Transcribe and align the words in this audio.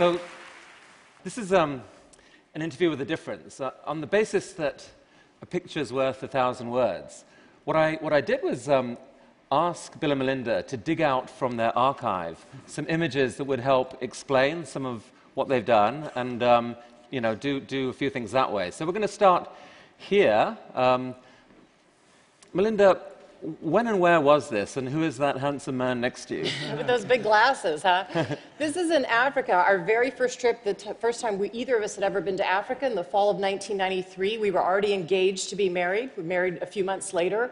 So, 0.00 0.18
this 1.24 1.36
is 1.36 1.52
um, 1.52 1.82
an 2.54 2.62
interview 2.62 2.88
with 2.88 3.02
a 3.02 3.04
difference. 3.04 3.60
Uh, 3.60 3.72
on 3.84 4.00
the 4.00 4.06
basis 4.06 4.54
that 4.54 4.88
a 5.42 5.44
picture 5.44 5.78
is 5.78 5.92
worth 5.92 6.22
a 6.22 6.26
thousand 6.26 6.70
words, 6.70 7.26
what 7.66 7.76
I, 7.76 7.96
what 7.96 8.14
I 8.14 8.22
did 8.22 8.42
was 8.42 8.66
um, 8.66 8.96
ask 9.52 10.00
Bill 10.00 10.12
and 10.12 10.20
Melinda 10.20 10.62
to 10.62 10.76
dig 10.78 11.02
out 11.02 11.28
from 11.28 11.58
their 11.58 11.76
archive 11.76 12.42
some 12.64 12.86
images 12.88 13.36
that 13.36 13.44
would 13.44 13.60
help 13.60 14.02
explain 14.02 14.64
some 14.64 14.86
of 14.86 15.04
what 15.34 15.48
they've 15.48 15.66
done 15.66 16.10
and 16.14 16.42
um, 16.42 16.76
you 17.10 17.20
know, 17.20 17.34
do, 17.34 17.60
do 17.60 17.90
a 17.90 17.92
few 17.92 18.08
things 18.08 18.32
that 18.32 18.50
way. 18.50 18.70
So, 18.70 18.86
we're 18.86 18.92
going 18.92 19.02
to 19.02 19.06
start 19.06 19.50
here. 19.98 20.56
Um, 20.74 21.14
Melinda, 22.54 23.02
when 23.60 23.86
and 23.86 23.98
where 24.00 24.20
was 24.20 24.50
this, 24.50 24.76
and 24.76 24.88
who 24.88 25.02
is 25.02 25.16
that 25.18 25.38
handsome 25.38 25.78
man 25.78 26.00
next 26.00 26.26
to 26.26 26.36
you? 26.36 26.50
With 26.76 26.86
those 26.86 27.04
big 27.04 27.22
glasses, 27.22 27.82
huh? 27.82 28.04
this 28.58 28.76
is 28.76 28.90
in 28.90 29.04
Africa. 29.06 29.52
Our 29.52 29.78
very 29.78 30.10
first 30.10 30.40
trip, 30.40 30.62
the 30.62 30.74
t- 30.74 30.90
first 31.00 31.20
time 31.20 31.38
we, 31.38 31.50
either 31.50 31.76
of 31.76 31.82
us 31.82 31.94
had 31.94 32.04
ever 32.04 32.20
been 32.20 32.36
to 32.36 32.46
Africa 32.46 32.86
in 32.86 32.94
the 32.94 33.04
fall 33.04 33.30
of 33.30 33.36
1993. 33.36 34.38
We 34.38 34.50
were 34.50 34.62
already 34.62 34.92
engaged 34.92 35.48
to 35.50 35.56
be 35.56 35.68
married. 35.68 36.10
We 36.16 36.22
married 36.22 36.58
a 36.62 36.66
few 36.66 36.84
months 36.84 37.14
later. 37.14 37.50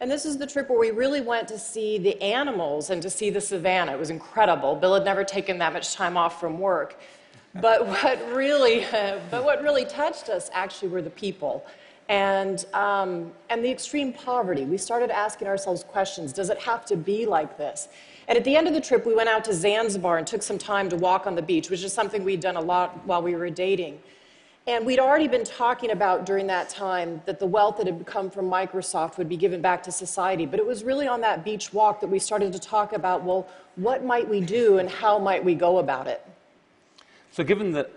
And 0.00 0.10
this 0.10 0.24
is 0.24 0.38
the 0.38 0.46
trip 0.46 0.68
where 0.68 0.78
we 0.78 0.90
really 0.90 1.20
went 1.20 1.48
to 1.48 1.58
see 1.58 1.98
the 1.98 2.20
animals 2.22 2.90
and 2.90 3.02
to 3.02 3.10
see 3.10 3.30
the 3.30 3.40
savannah. 3.40 3.92
It 3.92 3.98
was 3.98 4.10
incredible. 4.10 4.76
Bill 4.76 4.94
had 4.94 5.04
never 5.04 5.24
taken 5.24 5.58
that 5.58 5.72
much 5.72 5.94
time 5.94 6.16
off 6.16 6.38
from 6.38 6.58
work. 6.58 7.00
But 7.60 7.86
what 7.86 8.20
really, 8.32 8.86
but 9.30 9.44
what 9.44 9.62
really 9.62 9.84
touched 9.84 10.28
us 10.28 10.50
actually 10.52 10.88
were 10.88 11.02
the 11.02 11.10
people 11.10 11.64
and, 12.08 12.66
um, 12.74 13.32
and 13.50 13.64
the 13.64 13.70
extreme 13.70 14.12
poverty. 14.12 14.64
We 14.64 14.76
started 14.76 15.10
asking 15.10 15.48
ourselves 15.48 15.84
questions 15.84 16.32
Does 16.32 16.50
it 16.50 16.58
have 16.58 16.84
to 16.86 16.96
be 16.96 17.26
like 17.26 17.56
this? 17.56 17.88
And 18.28 18.38
at 18.38 18.44
the 18.44 18.56
end 18.56 18.66
of 18.66 18.74
the 18.74 18.80
trip, 18.80 19.04
we 19.06 19.14
went 19.14 19.28
out 19.28 19.44
to 19.44 19.54
Zanzibar 19.54 20.18
and 20.18 20.26
took 20.26 20.42
some 20.42 20.58
time 20.58 20.88
to 20.88 20.96
walk 20.96 21.26
on 21.26 21.34
the 21.34 21.42
beach, 21.42 21.68
which 21.68 21.82
is 21.82 21.92
something 21.92 22.24
we'd 22.24 22.40
done 22.40 22.56
a 22.56 22.60
lot 22.60 23.06
while 23.06 23.22
we 23.22 23.34
were 23.34 23.50
dating. 23.50 24.00
And 24.66 24.86
we'd 24.86 24.98
already 24.98 25.28
been 25.28 25.44
talking 25.44 25.90
about 25.90 26.24
during 26.24 26.46
that 26.46 26.70
time 26.70 27.20
that 27.26 27.38
the 27.38 27.44
wealth 27.44 27.76
that 27.76 27.86
had 27.86 28.06
come 28.06 28.30
from 28.30 28.46
Microsoft 28.46 29.18
would 29.18 29.28
be 29.28 29.36
given 29.36 29.60
back 29.60 29.82
to 29.82 29.92
society. 29.92 30.46
But 30.46 30.58
it 30.58 30.66
was 30.66 30.84
really 30.84 31.06
on 31.06 31.20
that 31.20 31.44
beach 31.44 31.74
walk 31.74 32.00
that 32.00 32.06
we 32.06 32.18
started 32.18 32.50
to 32.54 32.58
talk 32.58 32.94
about 32.94 33.22
well, 33.24 33.46
what 33.76 34.04
might 34.04 34.26
we 34.26 34.40
do 34.40 34.78
and 34.78 34.88
how 34.88 35.18
might 35.18 35.44
we 35.44 35.54
go 35.54 35.78
about 35.78 36.06
it? 36.06 36.26
So, 37.30 37.44
given 37.44 37.72
that 37.72 37.90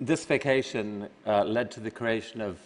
this 0.00 0.24
vacation 0.24 1.08
uh, 1.26 1.44
led 1.44 1.70
to 1.72 1.80
the 1.80 1.90
creation 1.90 2.40
of 2.40 2.58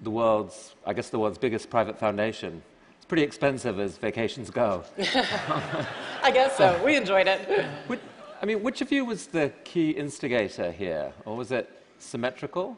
the 0.00 0.10
world's, 0.10 0.74
I 0.86 0.92
guess, 0.92 1.10
the 1.10 1.18
world's 1.18 1.38
biggest 1.38 1.70
private 1.70 1.98
foundation. 1.98 2.62
It's 2.96 3.06
pretty 3.06 3.22
expensive 3.22 3.78
as 3.78 3.96
vacations 3.96 4.50
go. 4.50 4.84
I 4.98 6.30
guess 6.32 6.56
so. 6.56 6.82
We 6.84 6.96
enjoyed 6.96 7.26
it. 7.26 7.66
Which, 7.86 8.00
I 8.40 8.46
mean, 8.46 8.62
which 8.62 8.80
of 8.80 8.90
you 8.92 9.04
was 9.04 9.26
the 9.26 9.52
key 9.64 9.90
instigator 9.90 10.72
here, 10.72 11.12
or 11.24 11.36
was 11.36 11.52
it 11.52 11.70
symmetrical? 11.98 12.76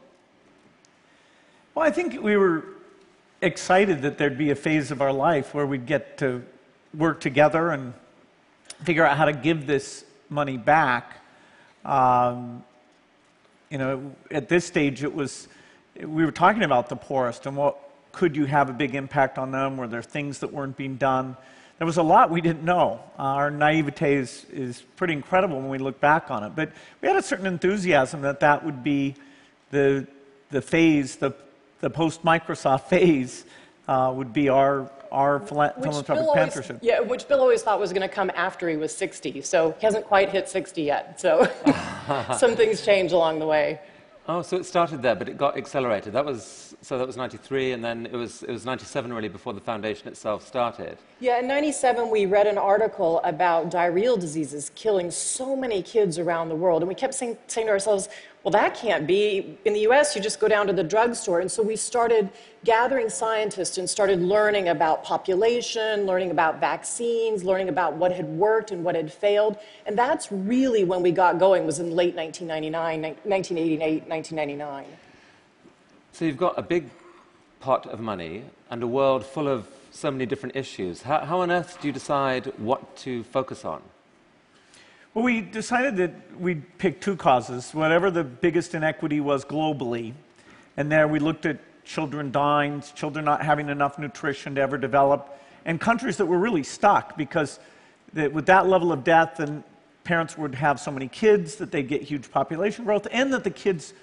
Well, 1.75 1.85
I 1.85 1.91
think 1.91 2.21
we 2.21 2.37
were 2.37 2.65
excited 3.41 4.01
that 4.01 4.17
there'd 4.17 4.37
be 4.37 4.49
a 4.49 4.55
phase 4.55 4.91
of 4.91 5.01
our 5.01 5.13
life 5.13 5.53
where 5.53 5.65
we'd 5.65 5.85
get 5.85 6.17
to 6.19 6.43
work 6.93 7.19
together 7.19 7.69
and 7.69 7.93
figure 8.83 9.05
out 9.05 9.17
how 9.17 9.25
to 9.25 9.33
give 9.33 9.67
this 9.67 10.05
money 10.29 10.57
back. 10.57 11.23
Um, 11.85 12.63
you 13.69 13.77
know, 13.77 14.15
at 14.31 14.49
this 14.49 14.65
stage, 14.65 15.03
it 15.03 15.13
was 15.13 15.47
we 16.05 16.25
were 16.25 16.31
talking 16.31 16.63
about 16.63 16.89
the 16.89 16.95
poorest 16.95 17.45
and 17.45 17.55
what 17.55 17.77
could 18.11 18.35
you 18.35 18.45
have 18.45 18.69
a 18.69 18.73
big 18.73 18.95
impact 18.95 19.37
on 19.37 19.51
them? 19.51 19.77
Were 19.77 19.87
there 19.87 20.01
things 20.01 20.39
that 20.39 20.51
weren't 20.51 20.75
being 20.77 20.95
done? 20.95 21.37
There 21.77 21.85
was 21.85 21.97
a 21.97 22.03
lot 22.03 22.31
we 22.31 22.41
didn't 22.41 22.63
know. 22.63 22.99
Uh, 23.19 23.21
our 23.21 23.51
naivete 23.51 24.15
is, 24.15 24.45
is 24.51 24.81
pretty 24.95 25.13
incredible 25.13 25.59
when 25.59 25.69
we 25.69 25.77
look 25.77 25.99
back 25.99 26.31
on 26.31 26.43
it. 26.43 26.55
But 26.55 26.71
we 27.01 27.07
had 27.07 27.17
a 27.17 27.21
certain 27.21 27.45
enthusiasm 27.45 28.21
that 28.21 28.39
that 28.39 28.65
would 28.65 28.83
be 28.83 29.13
the, 29.69 30.07
the 30.49 30.61
phase, 30.61 31.17
the, 31.17 31.33
the 31.81 31.89
post 31.89 32.23
Microsoft 32.23 32.85
phase, 32.85 33.45
uh, 33.87 34.11
would 34.15 34.33
be 34.33 34.49
our, 34.49 34.89
our 35.11 35.39
philanthropic 35.39 36.25
partnership. 36.25 36.79
Yeah, 36.81 37.01
which 37.01 37.27
Bill 37.27 37.39
always 37.39 37.61
thought 37.61 37.79
was 37.79 37.93
going 37.93 38.01
to 38.01 38.13
come 38.13 38.31
after 38.35 38.67
he 38.67 38.77
was 38.77 38.95
60. 38.95 39.43
So 39.43 39.75
he 39.79 39.85
hasn't 39.85 40.05
quite 40.05 40.29
hit 40.29 40.49
60 40.49 40.81
yet. 40.81 41.21
So 41.21 41.47
some 42.37 42.55
things 42.55 42.83
change 42.83 43.11
along 43.11 43.37
the 43.37 43.45
way. 43.45 43.79
Oh, 44.29 44.41
so 44.41 44.57
it 44.57 44.65
started 44.65 45.01
there, 45.01 45.15
but 45.15 45.29
it 45.29 45.37
got 45.37 45.57
accelerated. 45.57 46.11
That 46.11 46.25
was 46.25 46.75
so 46.81 46.97
that 46.97 47.07
was 47.07 47.15
93, 47.15 47.71
and 47.71 47.83
then 47.83 48.05
it 48.07 48.15
was 48.15 48.43
it 48.43 48.51
was 48.51 48.65
97 48.65 49.13
really 49.13 49.29
before 49.29 49.53
the 49.53 49.61
foundation 49.61 50.09
itself 50.09 50.45
started. 50.45 50.97
Yeah, 51.21 51.39
in 51.39 51.47
97 51.47 52.09
we 52.11 52.25
read 52.25 52.45
an 52.45 52.57
article 52.57 53.21
about 53.23 53.71
diarrheal 53.71 54.19
diseases 54.19 54.69
killing 54.75 55.11
so 55.11 55.55
many 55.55 55.81
kids 55.81 56.19
around 56.19 56.49
the 56.49 56.55
world, 56.55 56.81
and 56.81 56.89
we 56.89 56.95
kept 56.95 57.13
saying, 57.13 57.37
saying 57.47 57.67
to 57.67 57.71
ourselves, 57.71 58.09
well, 58.47 58.53
that 58.53 58.75
can't 58.75 59.05
be. 59.05 59.57
In 59.65 59.73
the 59.73 59.81
US, 59.89 60.15
you 60.15 60.21
just 60.21 60.39
go 60.39 60.47
down 60.47 60.67
to 60.67 60.71
the 60.71 60.81
drugstore. 60.81 61.41
And 61.41 61.51
so 61.51 61.61
we 61.61 61.75
started 61.75 62.29
gathering 62.63 63.09
scientists 63.09 63.77
and 63.77 63.89
started 63.89 64.21
learning 64.21 64.69
about 64.69 65.03
population, 65.03 66.05
learning 66.05 66.31
about 66.31 66.61
vaccines, 66.61 67.43
learning 67.43 67.67
about 67.67 67.97
what 67.97 68.13
had 68.13 68.25
worked 68.25 68.71
and 68.71 68.85
what 68.85 68.95
had 68.95 69.11
failed. 69.11 69.57
And 69.85 69.97
that's 69.97 70.31
really 70.31 70.85
when 70.85 71.01
we 71.01 71.11
got 71.11 71.39
going, 71.39 71.65
was 71.65 71.79
in 71.79 71.91
late 71.91 72.15
1999, 72.15 73.17
1988, 73.25 74.07
1999. 74.07 74.85
So 76.13 76.23
you've 76.23 76.37
got 76.37 76.57
a 76.57 76.61
big 76.61 76.89
pot 77.59 77.85
of 77.87 77.99
money 77.99 78.45
and 78.69 78.81
a 78.81 78.87
world 78.87 79.25
full 79.25 79.49
of 79.49 79.67
so 79.91 80.09
many 80.09 80.25
different 80.25 80.55
issues. 80.55 81.01
How, 81.01 81.19
how 81.19 81.41
on 81.41 81.51
earth 81.51 81.81
do 81.81 81.87
you 81.89 81.91
decide 81.91 82.45
what 82.57 82.95
to 82.99 83.25
focus 83.25 83.65
on? 83.65 83.81
Well, 85.17 85.25
we 85.25 85.41
decided 85.41 85.97
that 85.97 86.39
we'd 86.39 86.77
pick 86.77 87.01
two 87.01 87.15
causes, 87.15 87.73
whatever 87.73 88.11
the 88.11 88.23
biggest 88.23 88.75
inequity 88.75 89.19
was 89.19 89.43
globally. 89.43 90.13
And 90.77 90.91
there 90.91 91.07
we 91.07 91.17
looked 91.17 91.47
at 91.47 91.57
children 91.83 92.31
dying, 92.31 92.83
children 92.93 93.25
not 93.25 93.41
having 93.41 93.67
enough 93.69 93.97
nutrition 93.97 94.53
to 94.53 94.61
ever 94.61 94.77
develop, 94.77 95.41
and 95.65 95.81
countries 95.81 96.17
that 96.17 96.27
were 96.27 96.37
really 96.37 96.61
stuck 96.61 97.17
because 97.17 97.59
with 98.13 98.45
that 98.45 98.67
level 98.67 98.91
of 98.91 99.03
death, 99.03 99.39
and 99.39 99.63
parents 100.03 100.37
would 100.37 100.53
have 100.53 100.79
so 100.79 100.91
many 100.91 101.07
kids 101.07 101.55
that 101.55 101.71
they'd 101.71 101.87
get 101.87 102.03
huge 102.03 102.29
population 102.29 102.85
growth, 102.85 103.07
and 103.11 103.33
that 103.33 103.43
the 103.43 103.49
kids 103.49 103.95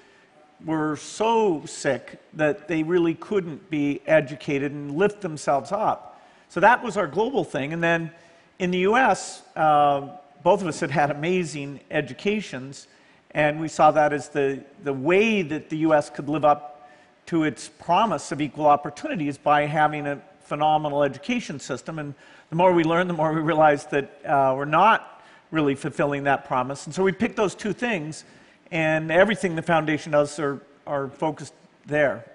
were 0.65 0.97
so 0.97 1.65
sick 1.65 2.19
that 2.33 2.67
they 2.67 2.83
really 2.83 3.15
couldn't 3.15 3.71
be 3.71 4.01
educated 4.09 4.73
and 4.73 4.97
lift 4.97 5.21
themselves 5.21 5.71
up. 5.71 6.21
So 6.49 6.59
that 6.59 6.83
was 6.83 6.97
our 6.97 7.07
global 7.07 7.45
thing. 7.45 7.73
And 7.73 7.81
then 7.81 8.11
in 8.59 8.73
the 8.73 8.79
US, 8.79 9.43
uh, 9.55 10.09
both 10.45 10.61
of 10.61 10.69
us 10.69 10.79
had 10.79 10.91
had 10.91 11.11
amazing 11.11 11.81
educations, 11.91 12.87
and 13.31 13.59
we 13.59 13.67
saw 13.67 13.91
that 13.91 14.13
as 14.13 14.29
the, 14.29 14.63
the 14.85 14.93
way 14.93 15.41
that 15.41 15.71
the 15.71 15.79
U.S. 15.79 16.11
could 16.11 16.29
live 16.29 16.45
up 16.45 16.91
to 17.27 17.45
its 17.45 17.71
promise 17.71 18.31
of 18.31 18.43
equal 18.43 18.67
opportunities 18.67 19.39
by 19.39 19.65
having 19.65 20.07
a 20.07 20.21
phenomenal 20.43 21.03
education 21.03 21.59
system. 21.59 21.99
And 21.99 22.15
the 22.51 22.57
more 22.57 22.75
we 22.75 22.85
learn, 22.85 23.09
the 23.09 23.15
more 23.15 23.33
we 23.33 23.41
realize 23.41 23.87
that 23.87 24.21
uh, 24.27 24.53
we're 24.55 24.67
not 24.67 25.23
really 25.51 25.75
fulfilling 25.75 26.25
that 26.25 26.45
promise. 26.45 26.85
And 26.85 26.95
so 26.95 27.03
we 27.03 27.13
picked 27.13 27.37
those 27.37 27.55
two 27.55 27.73
things, 27.73 28.25
and 28.71 29.11
everything 29.11 29.57
the 29.57 29.63
foundation 29.63 30.13
does 30.13 30.39
are, 30.39 30.61
are 30.87 31.09
focused 31.09 31.55
there. 31.87 32.31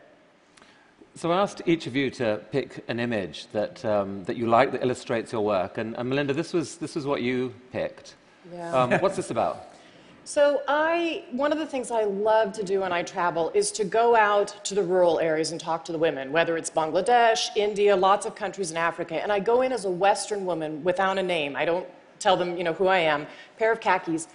So 1.15 1.31
I 1.31 1.41
asked 1.41 1.61
each 1.65 1.87
of 1.87 1.95
you 1.95 2.09
to 2.11 2.41
pick 2.51 2.83
an 2.87 2.99
image 2.99 3.47
that, 3.51 3.83
um, 3.83 4.23
that 4.23 4.37
you 4.37 4.47
like 4.47 4.71
that 4.71 4.81
illustrates 4.81 5.31
your 5.31 5.41
work. 5.41 5.77
And, 5.77 5.95
and, 5.97 6.09
Melinda, 6.09 6.33
this 6.33 6.53
was, 6.53 6.77
this 6.77 6.95
was 6.95 7.05
what 7.05 7.21
you 7.21 7.53
picked. 7.71 8.15
Yeah. 8.53 8.71
Um, 8.73 8.91
what's 9.01 9.15
this 9.17 9.31
about? 9.31 9.65
So 10.23 10.61
I, 10.67 11.23
one 11.31 11.51
of 11.51 11.57
the 11.57 11.65
things 11.65 11.89
I 11.89 12.03
love 12.03 12.53
to 12.53 12.63
do 12.63 12.81
when 12.81 12.91
I 12.91 13.01
travel 13.01 13.51
is 13.55 13.71
to 13.73 13.83
go 13.83 14.15
out 14.15 14.63
to 14.65 14.75
the 14.75 14.83
rural 14.83 15.19
areas 15.19 15.51
and 15.51 15.59
talk 15.59 15.83
to 15.85 15.91
the 15.91 15.97
women, 15.97 16.31
whether 16.31 16.55
it's 16.55 16.69
Bangladesh, 16.69 17.49
India, 17.55 17.95
lots 17.95 18.27
of 18.27 18.35
countries 18.35 18.69
in 18.69 18.77
Africa. 18.77 19.15
And 19.15 19.31
I 19.31 19.39
go 19.39 19.61
in 19.63 19.71
as 19.71 19.85
a 19.85 19.89
Western 19.89 20.45
woman 20.45 20.83
without 20.83 21.17
a 21.17 21.23
name. 21.23 21.55
I 21.55 21.65
don't 21.65 21.87
tell 22.19 22.37
them, 22.37 22.57
you 22.57 22.63
know, 22.63 22.73
who 22.73 22.87
I 22.87 22.99
am, 22.99 23.25
pair 23.57 23.71
of 23.71 23.79
khakis. 23.79 24.27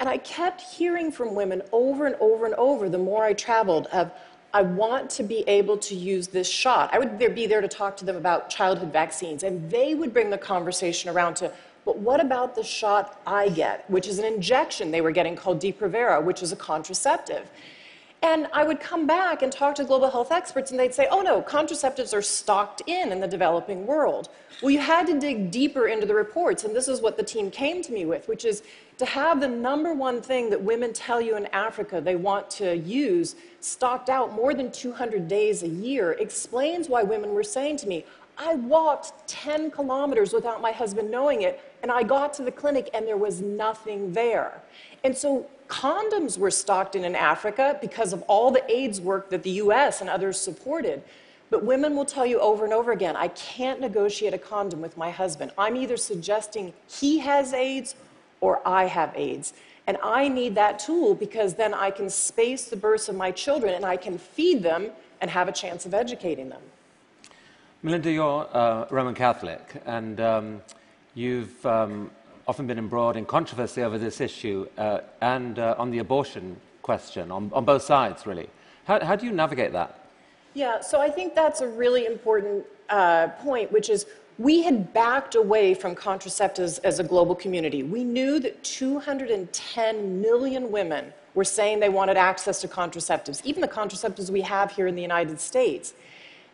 And 0.00 0.08
I 0.08 0.18
kept 0.18 0.60
hearing 0.60 1.10
from 1.10 1.34
women 1.34 1.62
over 1.72 2.06
and 2.06 2.14
over 2.16 2.44
and 2.44 2.54
over 2.56 2.88
the 2.88 2.98
more 2.98 3.24
I 3.24 3.32
traveled 3.32 3.86
of, 3.86 4.12
I 4.54 4.62
want 4.62 5.10
to 5.10 5.22
be 5.22 5.44
able 5.46 5.76
to 5.78 5.94
use 5.94 6.28
this 6.28 6.48
shot. 6.48 6.90
I 6.92 6.98
would 6.98 7.18
be 7.18 7.46
there 7.46 7.60
to 7.60 7.68
talk 7.68 7.96
to 7.98 8.04
them 8.04 8.16
about 8.16 8.48
childhood 8.48 8.92
vaccines, 8.92 9.42
and 9.42 9.70
they 9.70 9.94
would 9.94 10.12
bring 10.12 10.30
the 10.30 10.38
conversation 10.38 11.10
around 11.10 11.34
to, 11.34 11.52
but 11.84 11.98
what 11.98 12.20
about 12.20 12.54
the 12.54 12.64
shot 12.64 13.20
I 13.26 13.50
get, 13.50 13.88
which 13.90 14.08
is 14.08 14.18
an 14.18 14.24
injection 14.24 14.90
they 14.90 15.00
were 15.00 15.10
getting 15.10 15.36
called 15.36 15.60
Depo-Provera, 15.60 16.22
which 16.22 16.42
is 16.42 16.52
a 16.52 16.56
contraceptive. 16.56 17.50
And 18.22 18.48
I 18.52 18.64
would 18.64 18.80
come 18.80 19.06
back 19.06 19.42
and 19.42 19.52
talk 19.52 19.76
to 19.76 19.84
global 19.84 20.10
health 20.10 20.32
experts, 20.32 20.70
and 20.72 20.80
they'd 20.80 20.94
say, 20.94 21.06
oh 21.10 21.20
no, 21.20 21.40
contraceptives 21.40 22.12
are 22.12 22.22
stocked 22.22 22.82
in 22.86 23.12
in 23.12 23.20
the 23.20 23.28
developing 23.28 23.86
world. 23.86 24.28
Well, 24.60 24.70
you 24.70 24.80
had 24.80 25.06
to 25.06 25.20
dig 25.20 25.52
deeper 25.52 25.86
into 25.86 26.04
the 26.04 26.14
reports, 26.14 26.64
and 26.64 26.74
this 26.74 26.88
is 26.88 27.00
what 27.00 27.16
the 27.16 27.22
team 27.22 27.48
came 27.48 27.80
to 27.82 27.92
me 27.92 28.06
with, 28.06 28.26
which 28.26 28.44
is 28.44 28.64
to 28.98 29.06
have 29.06 29.40
the 29.40 29.46
number 29.46 29.94
one 29.94 30.20
thing 30.20 30.50
that 30.50 30.60
women 30.60 30.92
tell 30.92 31.20
you 31.20 31.36
in 31.36 31.46
Africa 31.46 32.00
they 32.00 32.16
want 32.16 32.50
to 32.50 32.76
use 32.78 33.36
stocked 33.60 34.08
out 34.08 34.32
more 34.32 34.52
than 34.52 34.72
200 34.72 35.28
days 35.28 35.62
a 35.62 35.68
year 35.68 36.12
explains 36.12 36.88
why 36.88 37.04
women 37.04 37.32
were 37.32 37.44
saying 37.44 37.76
to 37.78 37.86
me, 37.86 38.04
I 38.36 38.54
walked 38.54 39.28
10 39.28 39.70
kilometers 39.70 40.32
without 40.32 40.60
my 40.60 40.72
husband 40.72 41.10
knowing 41.10 41.42
it, 41.42 41.60
and 41.82 41.90
I 41.90 42.02
got 42.02 42.32
to 42.34 42.42
the 42.42 42.52
clinic 42.52 42.90
and 42.94 43.06
there 43.06 43.16
was 43.16 43.40
nothing 43.40 44.12
there. 44.12 44.60
And 45.04 45.16
so 45.16 45.48
condoms 45.68 46.38
were 46.38 46.50
stocked 46.50 46.96
in 46.96 47.04
in 47.04 47.14
Africa 47.14 47.78
because 47.80 48.12
of 48.12 48.22
all 48.22 48.50
the 48.50 48.68
AIDS 48.70 49.00
work 49.00 49.30
that 49.30 49.42
the 49.42 49.50
US 49.62 50.00
and 50.00 50.10
others 50.10 50.40
supported. 50.40 51.02
But 51.50 51.64
women 51.64 51.96
will 51.96 52.04
tell 52.04 52.26
you 52.26 52.40
over 52.40 52.64
and 52.64 52.74
over 52.74 52.92
again 52.92 53.16
I 53.16 53.28
can't 53.28 53.80
negotiate 53.80 54.34
a 54.34 54.38
condom 54.38 54.80
with 54.80 54.96
my 54.96 55.10
husband. 55.10 55.52
I'm 55.56 55.76
either 55.76 55.96
suggesting 55.96 56.72
he 56.88 57.18
has 57.18 57.52
AIDS 57.52 57.94
or 58.40 58.60
I 58.66 58.84
have 58.84 59.12
AIDS. 59.16 59.52
And 59.86 59.96
I 60.02 60.28
need 60.28 60.54
that 60.56 60.78
tool 60.78 61.14
because 61.14 61.54
then 61.54 61.72
I 61.72 61.90
can 61.90 62.10
space 62.10 62.64
the 62.66 62.76
births 62.76 63.08
of 63.08 63.16
my 63.16 63.30
children 63.30 63.74
and 63.74 63.86
I 63.86 63.96
can 63.96 64.18
feed 64.18 64.62
them 64.62 64.90
and 65.20 65.30
have 65.30 65.48
a 65.48 65.52
chance 65.52 65.86
of 65.86 65.94
educating 65.94 66.50
them. 66.50 66.60
Melinda, 67.82 68.10
you're 68.10 68.48
uh, 68.52 68.86
Roman 68.90 69.14
Catholic, 69.14 69.60
and 69.86 70.20
um, 70.20 70.60
you've 71.18 71.66
um, 71.66 72.10
often 72.46 72.66
been 72.66 72.78
embroiled 72.78 73.16
in 73.16 73.26
controversy 73.26 73.82
over 73.82 73.98
this 73.98 74.20
issue 74.20 74.66
uh, 74.78 75.00
and 75.20 75.58
uh, 75.58 75.74
on 75.76 75.90
the 75.90 75.98
abortion 75.98 76.56
question, 76.82 77.32
on, 77.32 77.50
on 77.52 77.64
both 77.64 77.82
sides, 77.82 78.24
really. 78.24 78.48
How, 78.84 79.04
how, 79.04 79.16
do 79.16 79.26
you 79.26 79.32
navigate 79.32 79.72
that? 79.72 80.06
Yeah, 80.54 80.80
so 80.80 81.00
I 81.00 81.10
think 81.10 81.34
that's 81.34 81.60
a 81.60 81.68
really 81.68 82.06
important 82.06 82.64
uh, 82.88 83.28
point, 83.40 83.70
which 83.72 83.90
is 83.90 84.06
we 84.38 84.62
had 84.62 84.94
backed 84.94 85.34
away 85.34 85.74
from 85.74 85.96
contraceptives 85.96 86.78
as 86.84 87.00
a 87.00 87.04
global 87.04 87.34
community. 87.34 87.82
We 87.82 88.04
knew 88.04 88.38
that 88.38 88.62
210 88.62 90.20
million 90.20 90.70
women 90.70 91.12
were 91.34 91.44
saying 91.44 91.80
they 91.80 91.88
wanted 91.88 92.16
access 92.16 92.60
to 92.60 92.68
contraceptives, 92.68 93.44
even 93.44 93.60
the 93.60 93.68
contraceptives 93.68 94.30
we 94.30 94.40
have 94.42 94.70
here 94.70 94.86
in 94.86 94.94
the 94.94 95.02
United 95.02 95.40
States. 95.40 95.94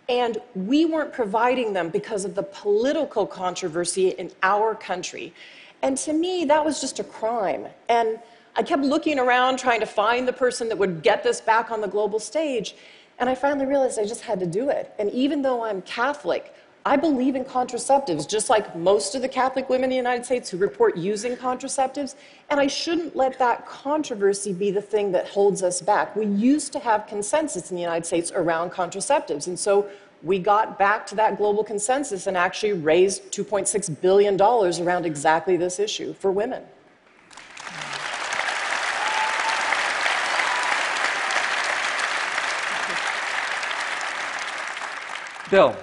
And 0.09 0.39
we 0.55 0.85
weren't 0.85 1.12
providing 1.12 1.73
them 1.73 1.89
because 1.89 2.25
of 2.25 2.35
the 2.35 2.43
political 2.43 3.27
controversy 3.27 4.09
in 4.09 4.31
our 4.43 4.75
country. 4.75 5.33
And 5.83 5.97
to 5.99 6.12
me, 6.12 6.45
that 6.45 6.65
was 6.65 6.81
just 6.81 6.99
a 6.99 7.05
crime. 7.05 7.67
And 7.89 8.19
I 8.56 8.62
kept 8.62 8.83
looking 8.83 9.19
around 9.19 9.59
trying 9.59 9.81
to 9.81 9.87
find 9.87 10.29
the 10.29 10.33
person 10.33 10.69
that 10.69 10.79
would 10.79 11.03
get 11.03 11.23
this 11.23 11.41
back 11.41 11.71
on 11.71 11.81
the 11.81 11.89
global 11.89 12.19
stage. 12.19 12.77
And 13.19 13.29
I 13.29 13.35
finally 13.35 13.67
realized 13.67 13.99
I 13.99 14.06
just 14.06 14.23
had 14.23 14.41
to 14.41 14.47
do 14.47 14.71
it. 14.71 14.93
And 14.99 15.11
even 15.11 15.43
though 15.43 15.65
I'm 15.65 15.83
Catholic, 15.83 16.55
I 16.86 16.96
believe 16.96 17.34
in 17.34 17.46
contraceptives, 17.46 18.28
just 18.28 18.50
like 18.50 18.76
most 18.76 19.14
of 19.14 19.22
the 19.22 19.28
Catholic 19.28 19.70
women 19.70 19.84
in 19.84 19.90
the 19.90 19.96
United 19.96 20.26
States 20.26 20.50
who 20.50 20.58
report 20.58 20.98
using 20.98 21.34
contraceptives. 21.34 22.14
And 22.50 22.60
I 22.60 22.66
shouldn't 22.66 23.16
let 23.16 23.38
that 23.38 23.66
controversy 23.66 24.52
be 24.52 24.70
the 24.70 24.82
thing 24.82 25.10
that 25.12 25.26
holds 25.28 25.62
us 25.62 25.81
back. 25.81 26.14
We 26.14 26.26
used 26.26 26.75
to 26.75 26.78
have 26.81 27.06
consensus 27.06 27.70
in 27.70 27.76
the 27.76 27.81
United 27.81 28.04
States 28.04 28.32
around 28.34 28.70
contraceptives. 28.70 29.46
And 29.46 29.58
so 29.58 29.88
we 30.22 30.38
got 30.38 30.78
back 30.78 31.06
to 31.06 31.14
that 31.14 31.38
global 31.38 31.64
consensus 31.64 32.26
and 32.26 32.36
actually 32.36 32.75
raised 32.75 33.32
$2.6 33.32 34.00
billion 34.02 34.38
around 34.38 35.06
exactly 35.06 35.56
this 35.56 35.78
issue 35.78 36.12
for 36.12 36.31
women. 36.32 36.64
Bill, 45.50 45.76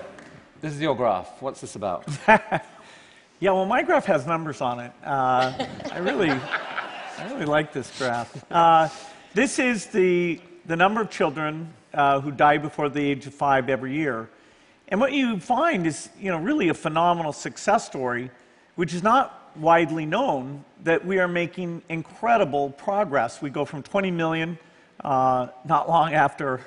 this 0.62 0.74
is 0.74 0.82
your 0.82 0.96
graph. 0.96 1.42
What's 1.42 1.60
this 1.60 1.76
about? 1.76 2.08
yeah, 2.28 2.62
well, 3.42 3.66
my 3.66 3.82
graph 3.82 4.06
has 4.06 4.28
numbers 4.28 4.62
on 4.62 4.80
it. 4.80 4.92
Uh, 5.04 5.66
I 5.92 5.98
really, 5.98 6.30
I 6.30 7.32
really 7.32 7.46
like 7.46 7.74
this 7.74 7.92
graph. 7.98 8.46
Uh, 8.52 8.88
this 9.34 9.60
is 9.60 9.88
the 9.88 10.40
the 10.66 10.76
number 10.76 11.02
of 11.02 11.10
children 11.10 11.74
uh, 11.94 12.22
who 12.22 12.32
die 12.32 12.60
before 12.60 12.90
the 12.90 13.02
age 13.02 13.26
of 13.26 13.34
five 13.34 13.70
every 13.70 13.96
year. 13.96 14.30
And 14.90 15.00
what 15.00 15.14
you 15.14 15.40
find 15.40 15.88
is, 15.88 16.10
you 16.20 16.30
know, 16.30 16.38
really 16.38 16.70
a 16.70 16.74
phenomenal 16.74 17.34
success 17.34 17.86
story, 17.88 18.30
which 18.76 18.94
is 18.94 19.02
not 19.02 19.52
widely 19.56 20.06
known, 20.06 20.64
that 20.84 21.04
we 21.04 21.20
are 21.20 21.28
making 21.28 21.82
incredible 21.90 22.70
progress. 22.70 23.42
We 23.42 23.50
go 23.50 23.66
from 23.66 23.82
20 23.82 24.12
million 24.12 24.60
uh, 25.04 25.48
not 25.66 25.90
long 25.90 26.14
after 26.14 26.62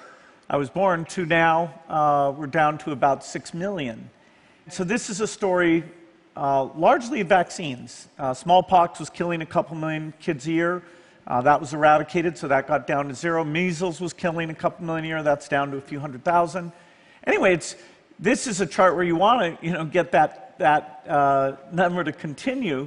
I 0.48 0.58
was 0.58 0.68
born 0.68 1.06
to 1.06 1.24
now 1.24 1.72
uh, 1.88 2.30
we're 2.36 2.46
down 2.46 2.76
to 2.78 2.92
about 2.92 3.24
6 3.24 3.54
million. 3.54 4.10
So 4.68 4.84
this 4.84 5.08
is 5.08 5.22
a 5.22 5.26
story 5.26 5.84
uh, 6.36 6.64
largely 6.76 7.22
of 7.22 7.28
vaccines. 7.28 8.08
Uh, 8.18 8.34
smallpox 8.34 9.00
was 9.00 9.08
killing 9.08 9.40
a 9.40 9.46
couple 9.46 9.74
million 9.74 10.12
kids 10.20 10.46
a 10.46 10.52
year. 10.52 10.82
Uh, 11.26 11.40
that 11.40 11.58
was 11.58 11.72
eradicated, 11.72 12.36
so 12.36 12.46
that 12.48 12.66
got 12.66 12.86
down 12.86 13.08
to 13.08 13.14
zero. 13.14 13.42
Measles 13.42 14.02
was 14.02 14.12
killing 14.12 14.50
a 14.50 14.54
couple 14.54 14.84
million 14.84 15.06
a 15.06 15.08
year. 15.08 15.22
That's 15.22 15.48
down 15.48 15.70
to 15.70 15.78
a 15.78 15.80
few 15.80 15.98
hundred 15.98 16.22
thousand. 16.24 16.72
Anyway, 17.26 17.54
it's, 17.54 17.76
this 18.18 18.46
is 18.46 18.60
a 18.60 18.66
chart 18.66 18.94
where 18.94 19.04
you 19.04 19.16
want 19.16 19.58
to 19.58 19.66
you 19.66 19.72
know, 19.72 19.86
get 19.86 20.12
that, 20.12 20.58
that 20.58 21.06
uh, 21.08 21.56
number 21.72 22.04
to 22.04 22.12
continue, 22.12 22.86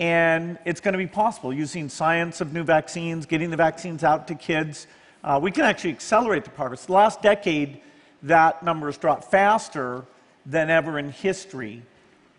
and 0.00 0.58
it's 0.64 0.80
going 0.80 0.94
to 0.94 0.98
be 0.98 1.06
possible 1.06 1.52
using 1.52 1.88
science 1.88 2.40
of 2.40 2.52
new 2.52 2.64
vaccines, 2.64 3.24
getting 3.24 3.50
the 3.50 3.56
vaccines 3.56 4.02
out 4.02 4.26
to 4.26 4.34
kids 4.34 4.88
uh, 5.24 5.38
we 5.42 5.50
can 5.50 5.64
actually 5.64 5.90
accelerate 5.90 6.44
the 6.44 6.50
progress. 6.50 6.86
The 6.86 6.92
last 6.92 7.22
decade, 7.22 7.80
that 8.22 8.62
number 8.62 8.86
has 8.86 8.98
dropped 8.98 9.24
faster 9.24 10.04
than 10.46 10.70
ever 10.70 10.98
in 10.98 11.10
history. 11.10 11.82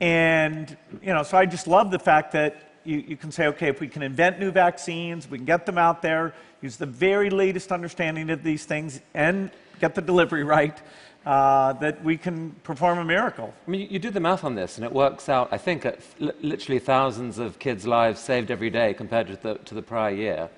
And, 0.01 0.75
you 1.01 1.13
know, 1.13 1.23
so 1.23 1.37
I 1.37 1.45
just 1.45 1.67
love 1.67 1.91
the 1.91 1.99
fact 1.99 2.31
that 2.33 2.73
you, 2.85 3.03
you, 3.07 3.17
can 3.17 3.31
say, 3.31 3.47
okay, 3.47 3.67
if 3.67 3.79
we 3.81 3.87
can 3.87 4.01
invent 4.01 4.39
new 4.39 4.51
vaccines, 4.51 5.29
we 5.29 5.37
can 5.37 5.45
get 5.45 5.65
them 5.65 5.77
out 5.77 6.01
there, 6.01 6.33
use 6.61 6.77
the 6.77 6.85
very 6.85 7.29
latest 7.29 7.71
understanding 7.71 8.29
of 8.29 8.43
these 8.43 8.65
things, 8.65 9.01
and 9.13 9.51
get 9.79 9.95
the 9.95 10.01
delivery 10.01 10.43
right, 10.57 10.81
uh, 11.25 11.73
that 11.73 12.01
we 12.03 12.17
can 12.17 12.51
perform 12.63 12.97
a 12.97 13.03
miracle. 13.03 13.53
I 13.67 13.69
mean, 13.69 13.87
you 13.91 13.99
do 13.99 14.09
the 14.09 14.21
math 14.21 14.43
on 14.43 14.55
this, 14.55 14.77
and 14.77 14.85
it 14.85 14.91
works 14.91 15.27
out, 15.27 15.49
I 15.51 15.57
think, 15.57 15.85
at 15.85 15.99
literally 16.19 16.79
thousands 16.79 17.37
of 17.37 17.59
kids' 17.59 17.85
lives 17.85 18.21
saved 18.21 18.49
every 18.49 18.69
day 18.69 18.93
compared 18.93 19.27
to 19.27 19.35
the, 19.35 19.55
to 19.55 19.75
the 19.75 19.81
prior 19.81 20.13
year. 20.13 20.49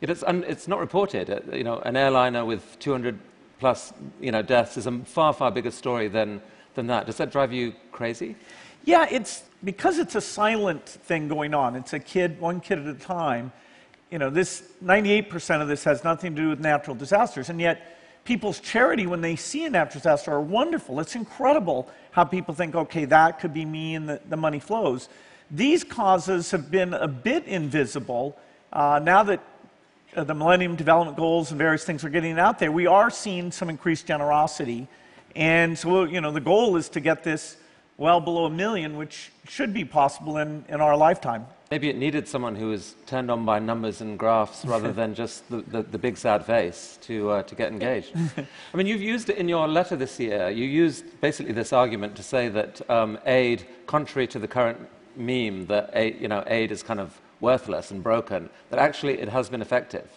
It 0.00 0.10
is 0.10 0.22
un, 0.24 0.44
it's 0.46 0.68
not 0.68 0.78
reported. 0.78 1.30
Uh, 1.30 1.40
you 1.52 1.64
know, 1.64 1.78
an 1.80 1.96
airliner 1.96 2.44
with 2.44 2.78
200 2.78 3.18
plus 3.58 3.92
you 4.20 4.30
know, 4.30 4.42
deaths 4.42 4.76
is 4.76 4.86
a 4.86 4.98
far, 5.00 5.32
far 5.32 5.50
bigger 5.50 5.70
story 5.70 6.08
than, 6.08 6.40
than 6.74 6.86
that. 6.86 7.06
Does 7.06 7.16
that 7.16 7.32
drive 7.32 7.52
you 7.52 7.74
crazy? 7.90 8.36
Yeah, 8.84 9.06
it's 9.10 9.42
because 9.64 9.98
it's 9.98 10.14
a 10.14 10.20
silent 10.20 10.86
thing 10.86 11.28
going 11.28 11.52
on. 11.52 11.74
It's 11.74 11.92
a 11.92 11.98
kid, 11.98 12.40
one 12.40 12.60
kid 12.60 12.78
at 12.78 12.86
a 12.86 12.94
time. 12.94 13.52
You 14.10 14.18
know, 14.18 14.30
this 14.30 14.62
98% 14.82 15.60
of 15.60 15.68
this 15.68 15.84
has 15.84 16.04
nothing 16.04 16.34
to 16.34 16.42
do 16.42 16.48
with 16.50 16.60
natural 16.60 16.96
disasters, 16.96 17.50
and 17.50 17.60
yet 17.60 17.98
people's 18.24 18.60
charity 18.60 19.06
when 19.06 19.20
they 19.20 19.36
see 19.36 19.64
a 19.64 19.70
natural 19.70 20.00
disaster 20.00 20.32
are 20.32 20.40
wonderful. 20.40 21.00
It's 21.00 21.16
incredible 21.16 21.90
how 22.12 22.24
people 22.24 22.54
think, 22.54 22.74
okay, 22.74 23.04
that 23.06 23.40
could 23.40 23.52
be 23.52 23.64
me, 23.64 23.96
and 23.96 24.08
the, 24.08 24.20
the 24.28 24.36
money 24.36 24.60
flows. 24.60 25.08
These 25.50 25.82
causes 25.84 26.50
have 26.52 26.70
been 26.70 26.94
a 26.94 27.08
bit 27.08 27.44
invisible. 27.46 28.38
Uh, 28.72 29.00
now 29.02 29.22
that 29.24 29.42
uh, 30.16 30.24
the 30.24 30.34
Millennium 30.34 30.76
Development 30.76 31.16
Goals 31.16 31.50
and 31.50 31.58
various 31.58 31.84
things 31.84 32.04
are 32.04 32.08
getting 32.08 32.38
out 32.38 32.58
there, 32.58 32.72
we 32.72 32.86
are 32.86 33.10
seeing 33.10 33.52
some 33.52 33.68
increased 33.68 34.06
generosity. 34.06 34.88
And 35.36 35.78
so, 35.78 36.04
you 36.04 36.20
know, 36.20 36.32
the 36.32 36.40
goal 36.40 36.76
is 36.76 36.88
to 36.90 37.00
get 37.00 37.24
this 37.24 37.56
well 37.96 38.20
below 38.20 38.46
a 38.46 38.50
million, 38.50 38.96
which 38.96 39.32
should 39.48 39.74
be 39.74 39.84
possible 39.84 40.38
in, 40.38 40.64
in 40.68 40.80
our 40.80 40.96
lifetime. 40.96 41.46
Maybe 41.70 41.90
it 41.90 41.96
needed 41.96 42.26
someone 42.26 42.56
who 42.56 42.68
was 42.68 42.94
turned 43.04 43.30
on 43.30 43.44
by 43.44 43.58
numbers 43.58 44.00
and 44.00 44.18
graphs 44.18 44.64
rather 44.64 44.92
than 45.00 45.14
just 45.14 45.48
the, 45.50 45.58
the, 45.62 45.82
the 45.82 45.98
big 45.98 46.16
sad 46.16 46.46
face 46.46 46.98
to, 47.02 47.30
uh, 47.30 47.42
to 47.42 47.54
get 47.54 47.70
engaged. 47.70 48.16
I 48.72 48.76
mean, 48.76 48.86
you've 48.86 49.02
used 49.02 49.28
it 49.28 49.36
in 49.36 49.48
your 49.48 49.68
letter 49.68 49.96
this 49.96 50.18
year. 50.18 50.48
You 50.48 50.64
used 50.64 51.20
basically 51.20 51.52
this 51.52 51.72
argument 51.72 52.16
to 52.16 52.22
say 52.22 52.48
that 52.48 52.88
um, 52.90 53.18
aid, 53.26 53.66
contrary 53.86 54.26
to 54.28 54.38
the 54.38 54.48
current 54.48 54.78
meme 55.16 55.66
that 55.66 55.90
aid, 55.92 56.20
you 56.20 56.28
know, 56.28 56.42
aid 56.46 56.72
is 56.72 56.82
kind 56.82 57.00
of 57.00 57.20
worthless 57.40 57.90
and 57.90 58.02
broken, 58.02 58.50
that 58.70 58.78
actually 58.78 59.20
it 59.20 59.28
has 59.28 59.48
been 59.48 59.62
effective. 59.62 60.08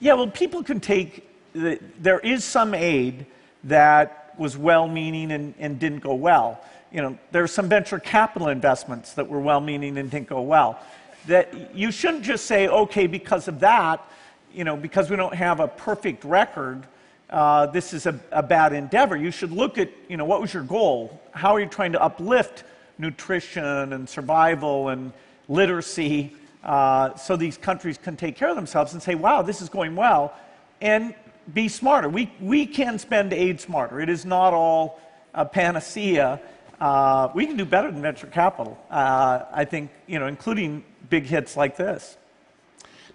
Yeah, 0.00 0.14
well, 0.14 0.28
people 0.28 0.62
can 0.62 0.80
take, 0.80 1.28
the, 1.52 1.78
there 1.98 2.18
is 2.20 2.44
some 2.44 2.74
aid 2.74 3.26
that 3.64 4.34
was 4.38 4.56
well 4.56 4.88
meaning 4.88 5.32
and, 5.32 5.54
and 5.58 5.78
didn't 5.78 6.00
go 6.00 6.14
well. 6.14 6.60
You 6.90 7.02
know, 7.02 7.18
there 7.30 7.42
are 7.42 7.48
some 7.48 7.68
venture 7.68 7.98
capital 7.98 8.48
investments 8.48 9.12
that 9.14 9.28
were 9.28 9.40
well 9.40 9.60
meaning 9.60 9.96
and 9.98 10.10
didn't 10.10 10.28
go 10.28 10.42
well. 10.42 10.80
That 11.26 11.74
you 11.74 11.92
shouldn't 11.92 12.24
just 12.24 12.46
say, 12.46 12.68
okay, 12.68 13.06
because 13.06 13.48
of 13.48 13.60
that, 13.60 14.04
you 14.52 14.64
know, 14.64 14.76
because 14.76 15.08
we 15.08 15.16
don't 15.16 15.34
have 15.34 15.60
a 15.60 15.68
perfect 15.68 16.24
record, 16.24 16.86
uh, 17.30 17.66
this 17.66 17.94
is 17.94 18.06
a, 18.06 18.18
a, 18.30 18.42
bad 18.42 18.74
endeavor. 18.74 19.16
You 19.16 19.30
should 19.30 19.52
look 19.52 19.78
at, 19.78 19.88
you 20.08 20.18
know, 20.18 20.26
what 20.26 20.40
was 20.40 20.52
your 20.52 20.64
goal? 20.64 21.18
How 21.30 21.54
are 21.54 21.60
you 21.60 21.66
trying 21.66 21.92
to 21.92 22.02
uplift 22.02 22.64
nutrition 22.98 23.94
and 23.94 24.06
survival 24.06 24.90
and 24.90 25.12
literacy 25.48 26.36
uh, 26.62 27.14
so 27.16 27.36
these 27.36 27.56
countries 27.56 27.98
can 27.98 28.16
take 28.16 28.36
care 28.36 28.48
of 28.48 28.56
themselves 28.56 28.92
and 28.92 29.02
say, 29.02 29.14
wow, 29.14 29.42
this 29.42 29.60
is 29.60 29.68
going 29.68 29.96
well, 29.96 30.34
and 30.80 31.14
be 31.52 31.68
smarter. 31.68 32.08
We, 32.08 32.32
we 32.40 32.66
can 32.66 32.98
spend 32.98 33.32
aid 33.32 33.60
smarter. 33.60 34.00
It 34.00 34.08
is 34.08 34.24
not 34.24 34.54
all 34.54 35.00
a 35.34 35.44
panacea. 35.44 36.40
Uh, 36.80 37.28
we 37.34 37.46
can 37.46 37.56
do 37.56 37.64
better 37.64 37.90
than 37.90 38.02
venture 38.02 38.26
capital, 38.26 38.78
uh, 38.90 39.44
I 39.52 39.64
think, 39.64 39.90
you 40.06 40.18
know, 40.18 40.26
including 40.26 40.84
big 41.10 41.24
hits 41.24 41.56
like 41.56 41.76
this. 41.76 42.16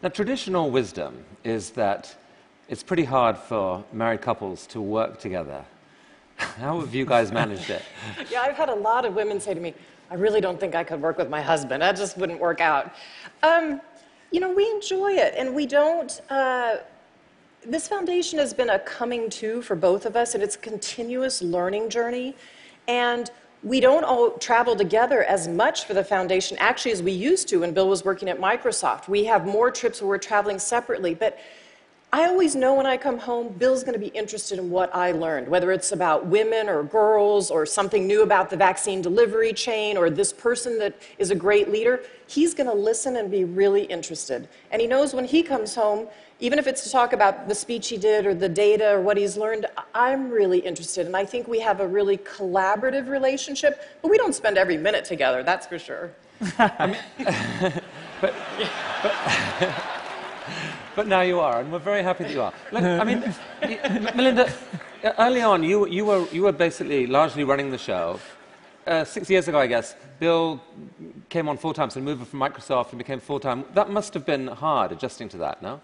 Now, 0.03 0.09
traditional 0.09 0.69
wisdom 0.69 1.25
is 1.43 1.71
that 1.71 2.15
it's 2.69 2.83
pretty 2.83 3.03
hard 3.03 3.37
for 3.37 3.83
married 3.93 4.21
couples 4.21 4.67
to 4.67 4.81
work 4.81 5.19
together. 5.19 5.63
How 6.35 6.79
have 6.79 6.93
you 6.93 7.05
guys 7.05 7.31
managed 7.31 7.69
it? 7.69 7.81
Yeah, 8.31 8.41
I've 8.41 8.55
had 8.55 8.69
a 8.69 8.75
lot 8.75 9.05
of 9.05 9.15
women 9.15 9.39
say 9.39 9.53
to 9.53 9.59
me, 9.59 9.73
I 10.09 10.15
really 10.15 10.39
don't 10.39 10.59
think 10.59 10.73
I 10.73 10.83
could 10.83 11.01
work 11.01 11.17
with 11.17 11.29
my 11.29 11.41
husband. 11.41 11.81
That 11.81 11.97
just 11.97 12.17
wouldn't 12.17 12.39
work 12.39 12.61
out. 12.61 12.93
Um, 13.43 13.81
you 14.31 14.39
know, 14.39 14.53
we 14.53 14.69
enjoy 14.71 15.11
it, 15.11 15.33
and 15.37 15.53
we 15.53 15.65
don't. 15.65 16.21
Uh, 16.29 16.77
this 17.65 17.87
foundation 17.87 18.39
has 18.39 18.53
been 18.53 18.69
a 18.69 18.79
coming 18.79 19.29
to 19.31 19.61
for 19.61 19.75
both 19.75 20.05
of 20.05 20.15
us, 20.15 20.33
and 20.33 20.43
it's 20.43 20.55
a 20.55 20.59
continuous 20.59 21.41
learning 21.41 21.89
journey. 21.89 22.35
And 22.87 23.29
we 23.63 23.79
don't 23.79 24.05
all 24.05 24.31
travel 24.31 24.75
together 24.75 25.23
as 25.23 25.47
much 25.47 25.85
for 25.85 25.93
the 25.93 26.03
foundation 26.03 26.55
actually 26.59 26.91
as 26.91 27.01
we 27.01 27.11
used 27.11 27.47
to 27.49 27.61
when 27.61 27.73
Bill 27.73 27.89
was 27.89 28.05
working 28.05 28.29
at 28.29 28.39
Microsoft. 28.39 29.09
We 29.09 29.25
have 29.25 29.45
more 29.45 29.71
trips 29.71 30.01
where 30.01 30.07
we're 30.07 30.19
traveling 30.19 30.59
separately, 30.59 31.15
but 31.15 31.39
I 32.13 32.23
always 32.25 32.55
know 32.55 32.73
when 32.73 32.85
I 32.85 32.95
come 32.95 33.17
home, 33.17 33.49
Bill's 33.49 33.83
going 33.83 33.93
to 33.93 33.99
be 33.99 34.07
interested 34.07 34.59
in 34.59 34.69
what 34.69 34.95
I 34.95 35.11
learned, 35.11 35.49
whether 35.49 35.73
it's 35.73 35.91
about 35.91 36.25
women 36.25 36.69
or 36.69 36.81
girls 36.81 37.51
or 37.51 37.65
something 37.65 38.07
new 38.07 38.21
about 38.21 38.49
the 38.49 38.55
vaccine 38.55 39.01
delivery 39.01 39.51
chain 39.51 39.97
or 39.97 40.09
this 40.09 40.31
person 40.31 40.79
that 40.79 40.97
is 41.17 41.31
a 41.31 41.35
great 41.35 41.69
leader. 41.69 41.99
He's 42.27 42.53
going 42.53 42.69
to 42.69 42.73
listen 42.73 43.17
and 43.17 43.29
be 43.29 43.43
really 43.43 43.83
interested. 43.83 44.47
And 44.71 44.81
he 44.81 44.87
knows 44.87 45.13
when 45.13 45.25
he 45.25 45.43
comes 45.43 45.75
home, 45.75 46.07
even 46.39 46.59
if 46.59 46.65
it's 46.65 46.83
to 46.85 46.89
talk 46.89 47.11
about 47.11 47.49
the 47.49 47.55
speech 47.55 47.89
he 47.89 47.97
did 47.97 48.25
or 48.25 48.33
the 48.33 48.47
data 48.47 48.93
or 48.93 49.01
what 49.01 49.17
he's 49.17 49.35
learned, 49.35 49.65
I'm 49.93 50.29
really 50.29 50.59
interested. 50.59 51.07
And 51.07 51.17
I 51.17 51.25
think 51.25 51.49
we 51.49 51.59
have 51.59 51.81
a 51.81 51.87
really 51.87 52.19
collaborative 52.19 53.09
relationship, 53.09 53.83
but 54.01 54.09
we 54.09 54.17
don't 54.17 54.33
spend 54.33 54.57
every 54.57 54.77
minute 54.77 55.03
together, 55.03 55.43
that's 55.43 55.67
for 55.67 55.77
sure. 55.77 56.11
I 56.57 56.87
mean, 56.87 56.97
but, 58.21 58.33
but 59.01 59.83
but 60.95 61.07
now 61.07 61.21
you 61.21 61.39
are, 61.39 61.61
and 61.61 61.71
we're 61.71 61.79
very 61.79 62.03
happy 62.03 62.25
that 62.25 62.33
you 62.33 62.41
are. 62.41 62.53
Look, 62.71 62.83
I 62.83 63.03
mean, 63.03 63.33
Melinda, 64.15 64.51
early 65.19 65.41
on, 65.41 65.63
you, 65.63 65.87
you, 65.87 66.05
were, 66.05 66.27
you 66.31 66.43
were 66.43 66.51
basically 66.51 67.07
largely 67.07 67.43
running 67.43 67.71
the 67.71 67.77
show. 67.77 68.19
Uh, 68.85 69.03
six 69.03 69.29
years 69.29 69.47
ago, 69.47 69.59
I 69.59 69.67
guess, 69.67 69.95
Bill 70.19 70.61
came 71.29 71.49
on 71.49 71.57
full 71.57 71.73
time, 71.73 71.89
so 71.89 71.99
moved 71.99 72.25
from 72.27 72.39
Microsoft 72.39 72.89
and 72.89 72.97
became 72.97 73.19
full 73.19 73.39
time. 73.39 73.65
That 73.73 73.89
must 73.89 74.13
have 74.13 74.25
been 74.25 74.47
hard 74.47 74.91
adjusting 74.91 75.29
to 75.29 75.37
that, 75.37 75.61
no? 75.61 75.81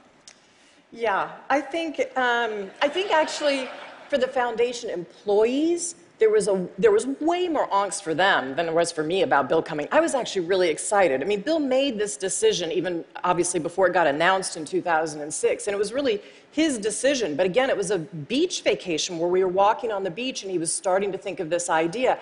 Yeah, 0.91 1.31
I 1.49 1.59
think, 1.59 1.99
um, 2.15 2.71
I 2.81 2.87
think 2.87 3.11
actually 3.11 3.67
for 4.09 4.17
the 4.17 4.27
foundation 4.27 4.89
employees, 4.89 5.95
there 6.23 6.29
was, 6.29 6.47
a, 6.47 6.65
there 6.77 6.91
was 6.93 7.05
way 7.19 7.49
more 7.49 7.67
angst 7.67 8.01
for 8.01 8.13
them 8.13 8.55
than 8.55 8.67
there 8.67 8.73
was 8.73 8.93
for 8.93 9.03
me 9.03 9.23
about 9.23 9.49
Bill 9.49 9.61
coming. 9.61 9.89
I 9.91 9.99
was 9.99 10.15
actually 10.15 10.45
really 10.45 10.69
excited. 10.69 11.21
I 11.21 11.25
mean, 11.25 11.41
Bill 11.41 11.59
made 11.59 11.99
this 11.99 12.15
decision 12.15 12.71
even 12.71 13.03
obviously 13.25 13.59
before 13.59 13.87
it 13.87 13.93
got 13.93 14.07
announced 14.07 14.55
in 14.55 14.63
2006, 14.63 15.67
and 15.67 15.75
it 15.75 15.77
was 15.77 15.91
really 15.91 16.21
his 16.51 16.77
decision. 16.77 17.35
But 17.35 17.45
again, 17.45 17.69
it 17.69 17.75
was 17.75 17.91
a 17.91 17.99
beach 17.99 18.61
vacation 18.61 19.19
where 19.19 19.27
we 19.27 19.43
were 19.43 19.51
walking 19.51 19.91
on 19.91 20.01
the 20.01 20.09
beach 20.09 20.43
and 20.43 20.49
he 20.49 20.57
was 20.57 20.71
starting 20.71 21.11
to 21.11 21.17
think 21.17 21.41
of 21.41 21.49
this 21.49 21.69
idea. 21.69 22.17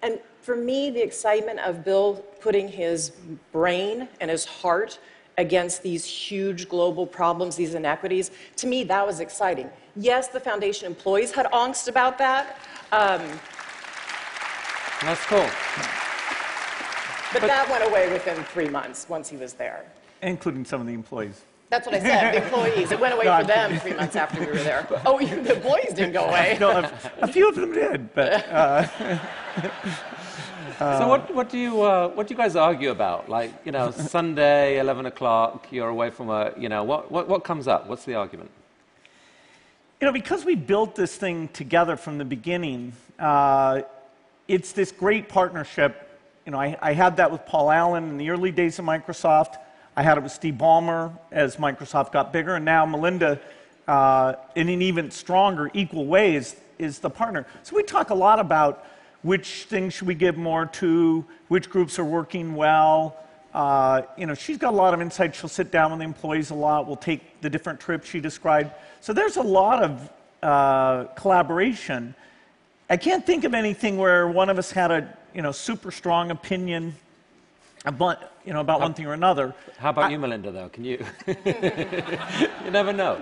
And 0.00 0.18
for 0.40 0.56
me, 0.56 0.88
the 0.88 1.02
excitement 1.02 1.58
of 1.58 1.84
Bill 1.84 2.24
putting 2.40 2.68
his 2.68 3.12
brain 3.52 4.08
and 4.22 4.30
his 4.30 4.46
heart 4.46 4.98
against 5.38 5.82
these 5.82 6.04
huge 6.04 6.68
global 6.68 7.06
problems, 7.06 7.56
these 7.56 7.74
inequities, 7.74 8.30
to 8.56 8.66
me, 8.66 8.84
that 8.84 9.06
was 9.06 9.20
exciting. 9.20 9.70
Yes, 9.96 10.28
the 10.28 10.40
foundation 10.40 10.86
employees 10.86 11.32
had 11.32 11.46
angst 11.46 11.88
about 11.88 12.18
that. 12.18 12.58
Um, 12.92 13.20
That's 15.02 15.24
cool. 15.26 15.48
But, 17.32 17.40
but, 17.40 17.46
that 17.46 17.68
went 17.70 17.84
away 17.84 18.12
within 18.12 18.42
three 18.44 18.68
months 18.68 19.08
once 19.08 19.28
he 19.28 19.36
was 19.36 19.54
there. 19.54 19.84
Including 20.20 20.64
some 20.64 20.80
of 20.80 20.86
the 20.86 20.92
employees. 20.92 21.42
That's 21.70 21.86
what 21.86 21.94
I 21.94 22.00
said, 22.00 22.34
the 22.34 22.44
employees. 22.44 22.92
It 22.92 23.00
went 23.00 23.14
away 23.14 23.24
for 23.40 23.46
them 23.46 23.78
three 23.78 23.94
months 23.94 24.14
after 24.14 24.40
we 24.40 24.46
were 24.46 24.52
there. 24.56 24.86
Oh, 25.06 25.18
the 25.26 25.56
employees 25.56 25.94
didn't 25.94 26.12
go 26.12 26.24
away. 26.24 26.58
no, 26.60 26.70
a, 26.70 26.92
a, 27.22 27.26
few 27.26 27.48
of 27.48 27.54
them 27.54 27.72
did, 27.72 28.14
but. 28.14 28.46
Uh, 28.52 29.68
so 30.98 31.08
what, 31.08 31.34
what, 31.34 31.48
do 31.48 31.58
you, 31.58 31.82
uh, 31.82 32.08
what 32.08 32.26
do 32.26 32.34
you 32.34 32.38
guys 32.38 32.56
argue 32.56 32.90
about? 32.90 33.28
Like, 33.28 33.52
you 33.64 33.72
know, 33.72 33.90
Sunday, 34.14 34.78
11 34.78 35.06
o'clock, 35.06 35.66
you're 35.70 35.88
away 35.88 36.10
from 36.10 36.26
work, 36.28 36.56
you 36.58 36.68
know, 36.68 36.84
what, 36.84 37.10
what, 37.10 37.28
what 37.28 37.44
comes 37.44 37.68
up? 37.68 37.88
What's 37.88 38.04
the 38.04 38.14
argument? 38.14 38.50
You 40.00 40.06
know, 40.06 40.12
because 40.12 40.44
we 40.44 40.56
built 40.56 40.96
this 40.96 41.14
thing 41.16 41.48
together 41.48 41.96
from 41.96 42.18
the 42.18 42.24
beginning, 42.24 42.92
uh, 43.18 43.82
it's 44.48 44.72
this 44.72 44.90
great 44.90 45.28
partnership. 45.28 46.18
You 46.44 46.52
know, 46.52 46.60
I, 46.60 46.76
I, 46.82 46.92
had 46.92 47.18
that 47.18 47.30
with 47.30 47.46
Paul 47.46 47.70
Allen 47.70 48.08
in 48.08 48.16
the 48.16 48.30
early 48.30 48.50
days 48.50 48.80
of 48.80 48.84
Microsoft. 48.84 49.56
I 49.96 50.02
had 50.02 50.18
it 50.18 50.22
with 50.24 50.32
Steve 50.32 50.54
Ballmer 50.54 51.16
as 51.30 51.56
Microsoft 51.56 52.12
got 52.12 52.32
bigger, 52.32 52.56
and 52.56 52.64
now 52.64 52.84
Melinda, 52.84 53.40
uh, 53.86 54.34
in 54.56 54.68
an 54.68 54.82
even 54.82 55.10
stronger, 55.10 55.70
equal 55.72 56.06
way, 56.06 56.34
is, 56.34 56.56
is 56.78 56.98
the 56.98 57.10
partner. 57.10 57.46
So 57.62 57.76
we 57.76 57.84
talk 57.84 58.10
a 58.10 58.14
lot 58.14 58.40
about 58.40 58.84
which 59.22 59.64
things 59.64 59.94
should 59.94 60.08
we 60.08 60.14
give 60.14 60.36
more 60.36 60.66
to, 60.66 61.24
which 61.48 61.70
groups 61.70 61.98
are 61.98 62.04
working 62.04 62.54
well. 62.54 63.16
Uh, 63.54 64.02
you 64.16 64.26
know, 64.26 64.34
she's 64.34 64.58
got 64.58 64.72
a 64.72 64.76
lot 64.76 64.94
of 64.94 65.00
insight. 65.00 65.34
She'll 65.34 65.48
sit 65.48 65.70
down 65.70 65.90
with 65.90 66.00
the 66.00 66.04
employees 66.04 66.50
a 66.50 66.54
lot. 66.54 66.86
We'll 66.86 66.96
take 66.96 67.40
the 67.40 67.50
different 67.50 67.78
trips 67.78 68.08
she 68.08 68.20
described. 68.20 68.72
So 69.00 69.12
there's 69.12 69.36
a 69.36 69.42
lot 69.42 69.82
of 69.82 70.10
uh, 70.42 71.04
collaboration. 71.14 72.14
I 72.90 72.96
can't 72.96 73.24
think 73.24 73.44
of 73.44 73.54
anything 73.54 73.96
where 73.96 74.26
one 74.26 74.48
of 74.48 74.58
us 74.58 74.72
had 74.72 74.90
a 74.90 75.16
you 75.34 75.42
know 75.42 75.52
super 75.52 75.90
strong 75.90 76.30
opinion 76.30 76.94
about 77.84 78.32
you 78.44 78.52
know 78.52 78.60
about 78.60 78.80
how, 78.80 78.86
one 78.86 78.94
thing 78.94 79.06
or 79.06 79.12
another. 79.12 79.54
How 79.78 79.90
about 79.90 80.04
I, 80.04 80.10
you, 80.10 80.18
Melinda? 80.18 80.50
Though, 80.52 80.68
can 80.68 80.84
you? 80.84 81.04
you 81.26 82.70
never 82.70 82.92
know. 82.92 83.20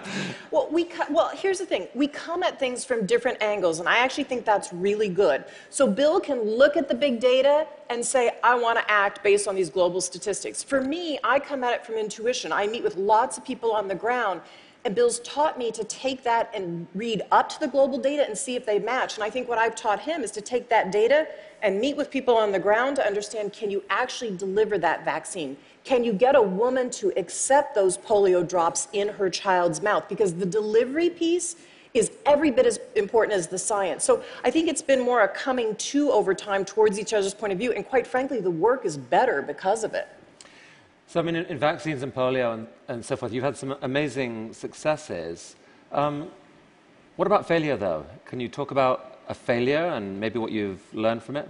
Well, 0.51 0.69
we 0.71 0.89
well 1.11 1.31
here's 1.35 1.59
the 1.59 1.67
thing: 1.67 1.89
we 1.95 2.07
come 2.07 2.43
at 2.43 2.59
things 2.59 2.85
from 2.85 3.07
different 3.07 3.43
angles, 3.43 3.81
and 3.81 3.89
I 3.89 3.99
actually 3.99 4.25
think 4.25 4.45
that's 4.45 4.73
really 4.73 5.09
good. 5.09 5.45
So 5.71 5.87
Bill 5.87 6.21
can 6.21 6.43
look 6.43 6.77
at 6.77 6.89
the 6.89 6.95
big 6.95 7.21
data 7.21 7.67
and 7.89 8.05
say, 8.05 8.33
I 8.45 8.55
want 8.55 8.79
to 8.79 8.91
act 8.91 9.23
based 9.23 9.49
on 9.49 9.55
these 9.57 9.69
global 9.69 10.01
statistics. 10.01 10.63
For 10.63 10.81
me, 10.81 11.19
I 11.25 11.41
come 11.41 11.65
at 11.65 11.75
it 11.75 11.85
from 11.85 11.97
intuition. 11.97 12.53
I 12.53 12.67
meet 12.67 12.85
with 12.85 12.97
lots 12.97 13.37
of 13.37 13.45
people 13.45 13.73
on 13.73 13.89
the 13.89 13.95
ground 13.95 14.41
and 14.85 14.95
Bill's 14.95 15.21
taught 15.21 15.59
me 15.59 15.71
to 15.73 15.85
take 15.85 16.23
that 16.25 16.51
and 16.55 16.87
read 16.95 17.23
up 17.31 17.49
to 17.51 17.61
the 17.61 17.69
global 17.69 17.99
data 17.99 18.25
and 18.27 18.37
see 18.37 18.57
if 18.57 18.65
they 18.65 18.79
match. 18.79 19.17
And 19.17 19.25
I 19.25 19.29
think 19.29 19.49
what 19.49 19.59
I've 19.59 19.75
taught 19.75 20.01
him 20.01 20.23
is 20.23 20.31
to 20.33 20.41
take 20.41 20.69
that 20.71 20.91
data 20.91 21.29
and 21.63 21.79
meet 21.79 21.97
with 21.97 22.11
people 22.11 22.37
on 22.37 22.51
the 22.51 22.59
ground 22.59 22.97
to 22.97 23.07
understand 23.07 23.53
can 23.53 23.71
you 23.71 23.85
actually 23.91 24.35
deliver 24.37 24.79
that 24.79 25.05
vaccine? 25.05 25.57
Can 25.85 26.03
you 26.03 26.15
get 26.15 26.35
a 26.35 26.43
woman 26.43 26.89
to 26.91 27.13
accept 27.19 27.75
those 27.75 27.99
polio 27.99 28.47
drops 28.47 28.89
in 28.93 29.09
her 29.09 29.29
child's 29.29 29.83
mouth? 29.83 30.09
Because 30.09 30.35
the 30.35 30.47
delivery 30.47 31.11
piece 31.11 31.57
is 31.93 32.13
every 32.25 32.51
bit 32.51 32.67
as 32.67 32.79
important 32.95 33.37
as 33.37 33.49
the 33.49 33.59
science. 33.59 34.05
So 34.05 34.23
I 34.45 34.51
think 34.51 34.69
it's 34.69 34.83
been 34.83 35.01
more 35.01 35.23
a 35.23 35.29
coming 35.29 35.75
to 35.77 36.11
over 36.13 36.35
time 36.35 36.65
towards 36.65 36.99
each 36.99 37.13
other's 37.13 37.35
point 37.35 37.53
of 37.53 37.59
view. 37.59 37.73
And 37.73 37.87
quite 37.87 38.07
frankly, 38.07 38.41
the 38.41 38.51
work 38.51 38.87
is 38.87 38.97
better 38.97 39.43
because 39.43 39.85
of 39.85 39.93
it. 39.93 40.09
So, 41.11 41.19
I 41.19 41.25
mean, 41.25 41.35
in, 41.35 41.45
in 41.47 41.59
vaccines 41.59 42.05
and 42.05 42.15
polio 42.15 42.55
and, 42.55 42.69
and, 42.87 43.05
so 43.05 43.17
forth, 43.17 43.33
you've 43.33 43.43
had 43.43 43.57
some 43.57 43.75
amazing 43.83 44.53
successes. 44.53 45.57
Um, 45.91 46.29
what 47.17 47.27
about 47.27 47.49
failure, 47.49 47.77
though? 47.77 48.07
Can 48.27 48.39
you 48.39 48.49
talk 48.49 48.71
about 48.71 49.19
a 49.29 49.35
failure 49.35 49.87
and 49.87 50.21
maybe 50.21 50.39
what 50.39 50.53
you've 50.53 50.81
learned 50.95 51.25
from 51.25 51.37
it? 51.37 51.49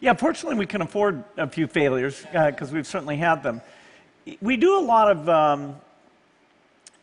Yeah, 0.00 0.14
fortunately, 0.14 0.58
we 0.58 0.66
can 0.66 0.82
afford 0.82 1.22
a 1.36 1.46
few 1.46 1.68
failures 1.68 2.26
because 2.32 2.72
uh, 2.72 2.74
we've 2.74 2.86
certainly 2.86 3.16
had 3.16 3.44
them. 3.44 3.60
We 4.40 4.56
do 4.56 4.76
a 4.76 4.82
lot 4.82 5.08
of, 5.08 5.28
um, 5.28 5.76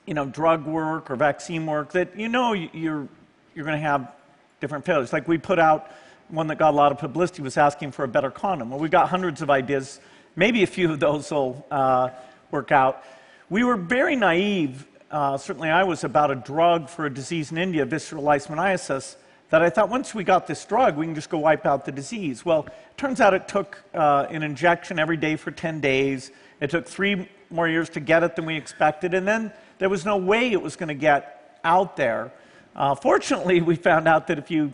you 0.05 0.13
know, 0.13 0.25
drug 0.25 0.65
work 0.65 1.09
or 1.09 1.15
vaccine 1.15 1.65
work 1.65 1.93
that 1.93 2.13
you 2.19 2.27
know 2.27 2.51
you're 2.51 3.07
you're 3.55 3.65
going 3.65 3.77
to 3.77 3.87
have 3.87 4.13
different 4.59 4.83
failures. 4.83 5.13
Like 5.13 5.29
we 5.29 5.37
put 5.37 5.59
out 5.59 5.93
one 6.27 6.47
that 6.47 6.57
got 6.57 6.73
a 6.73 6.75
lot 6.75 6.91
of 6.91 6.97
publicity 6.97 7.41
was 7.41 7.55
asking 7.55 7.93
for 7.93 8.03
a 8.03 8.09
better 8.09 8.29
condom. 8.29 8.69
Well, 8.69 8.79
we've 8.79 8.91
got 8.91 9.07
hundreds 9.07 9.41
of 9.41 9.49
ideas 9.49 10.01
Maybe 10.35 10.63
a 10.63 10.67
few 10.67 10.91
of 10.91 10.99
those 10.99 11.31
will 11.31 11.65
uh, 11.71 12.09
work 12.51 12.71
out. 12.71 13.03
We 13.49 13.63
were 13.63 13.75
very 13.75 14.15
naive, 14.15 14.87
uh, 15.09 15.37
certainly 15.37 15.69
I 15.69 15.83
was, 15.83 16.03
about 16.03 16.31
a 16.31 16.35
drug 16.35 16.89
for 16.89 17.05
a 17.05 17.13
disease 17.13 17.51
in 17.51 17.57
India, 17.57 17.83
visceral 17.85 18.23
leishmaniasis, 18.23 19.15
that 19.49 19.63
I 19.63 19.69
thought 19.69 19.89
once 19.89 20.13
we 20.13 20.23
got 20.23 20.45
this 20.45 20.63
drug, 20.65 20.95
we 20.95 21.07
can 21.07 21.15
just 21.15 21.29
go 21.29 21.39
wipe 21.39 21.65
out 21.65 21.83
the 21.83 21.91
disease. 21.91 22.45
Well, 22.45 22.67
it 22.67 22.97
turns 22.97 23.19
out 23.19 23.33
it 23.33 23.47
took 23.47 23.83
uh, 23.95 24.27
an 24.29 24.43
injection 24.43 24.99
every 24.99 25.17
day 25.17 25.35
for 25.35 25.49
10 25.49 25.79
days. 25.79 26.31
It 26.61 26.69
took 26.69 26.85
three 26.85 27.27
more 27.49 27.67
years 27.67 27.89
to 27.89 27.99
get 27.99 28.21
it 28.21 28.35
than 28.35 28.45
we 28.45 28.55
expected, 28.55 29.15
and 29.15 29.27
then 29.27 29.51
there 29.79 29.89
was 29.89 30.05
no 30.05 30.17
way 30.17 30.51
it 30.51 30.61
was 30.61 30.75
going 30.75 30.89
to 30.89 30.93
get 30.93 31.59
out 31.63 31.97
there. 31.97 32.31
Uh, 32.75 32.93
fortunately, 32.93 33.61
we 33.61 33.75
found 33.75 34.07
out 34.07 34.27
that 34.27 34.37
if 34.37 34.51
you 34.51 34.71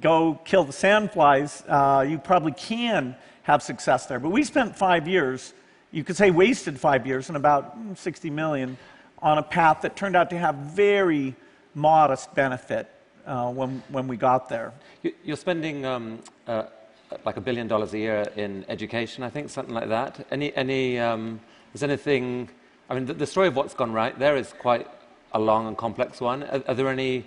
go 0.00 0.40
kill 0.44 0.64
the 0.64 0.72
sandflies, 0.72 1.62
uh, 1.68 2.02
you 2.02 2.18
probably 2.18 2.52
can 2.52 3.14
have 3.46 3.62
success 3.62 4.06
there. 4.06 4.18
But 4.18 4.30
we 4.30 4.42
spent 4.42 4.76
five 4.76 5.06
years, 5.06 5.54
you 5.92 6.02
could 6.02 6.16
say 6.16 6.32
wasted 6.32 6.80
five 6.80 7.06
years, 7.06 7.28
and 7.28 7.36
about 7.36 7.76
60 7.94 8.28
million 8.28 8.76
on 9.22 9.38
a 9.38 9.42
path 9.42 9.82
that 9.82 9.94
turned 9.94 10.16
out 10.16 10.30
to 10.30 10.38
have 10.38 10.56
very 10.56 11.36
modest 11.72 12.34
benefit 12.34 12.90
uh, 13.24 13.48
when, 13.48 13.84
when 13.90 14.08
we 14.08 14.16
got 14.16 14.48
there. 14.48 14.72
You're 15.22 15.36
spending 15.36 15.86
um, 15.86 16.18
uh, 16.48 16.64
like 17.24 17.36
a 17.36 17.40
billion 17.40 17.68
dollars 17.68 17.94
a 17.94 17.98
year 17.98 18.24
in 18.34 18.64
education, 18.68 19.22
I 19.22 19.30
think, 19.30 19.48
something 19.48 19.74
like 19.74 19.88
that. 19.90 20.26
Any, 20.32 20.52
any, 20.56 20.98
um, 20.98 21.38
is 21.72 21.84
anything, 21.84 22.48
I 22.90 22.94
mean, 22.94 23.06
the, 23.06 23.14
the, 23.14 23.26
story 23.28 23.46
of 23.46 23.54
what's 23.54 23.74
gone 23.74 23.92
right 23.92 24.18
there 24.18 24.36
is 24.36 24.52
quite 24.58 24.88
a 25.32 25.38
long 25.38 25.68
and 25.68 25.78
complex 25.78 26.20
one. 26.20 26.42
Are, 26.42 26.64
are 26.66 26.74
there 26.74 26.88
any 26.88 27.24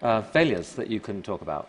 uh, 0.00 0.22
failures 0.22 0.74
that 0.74 0.88
you 0.88 1.00
can 1.00 1.22
talk 1.22 1.42
about? 1.42 1.68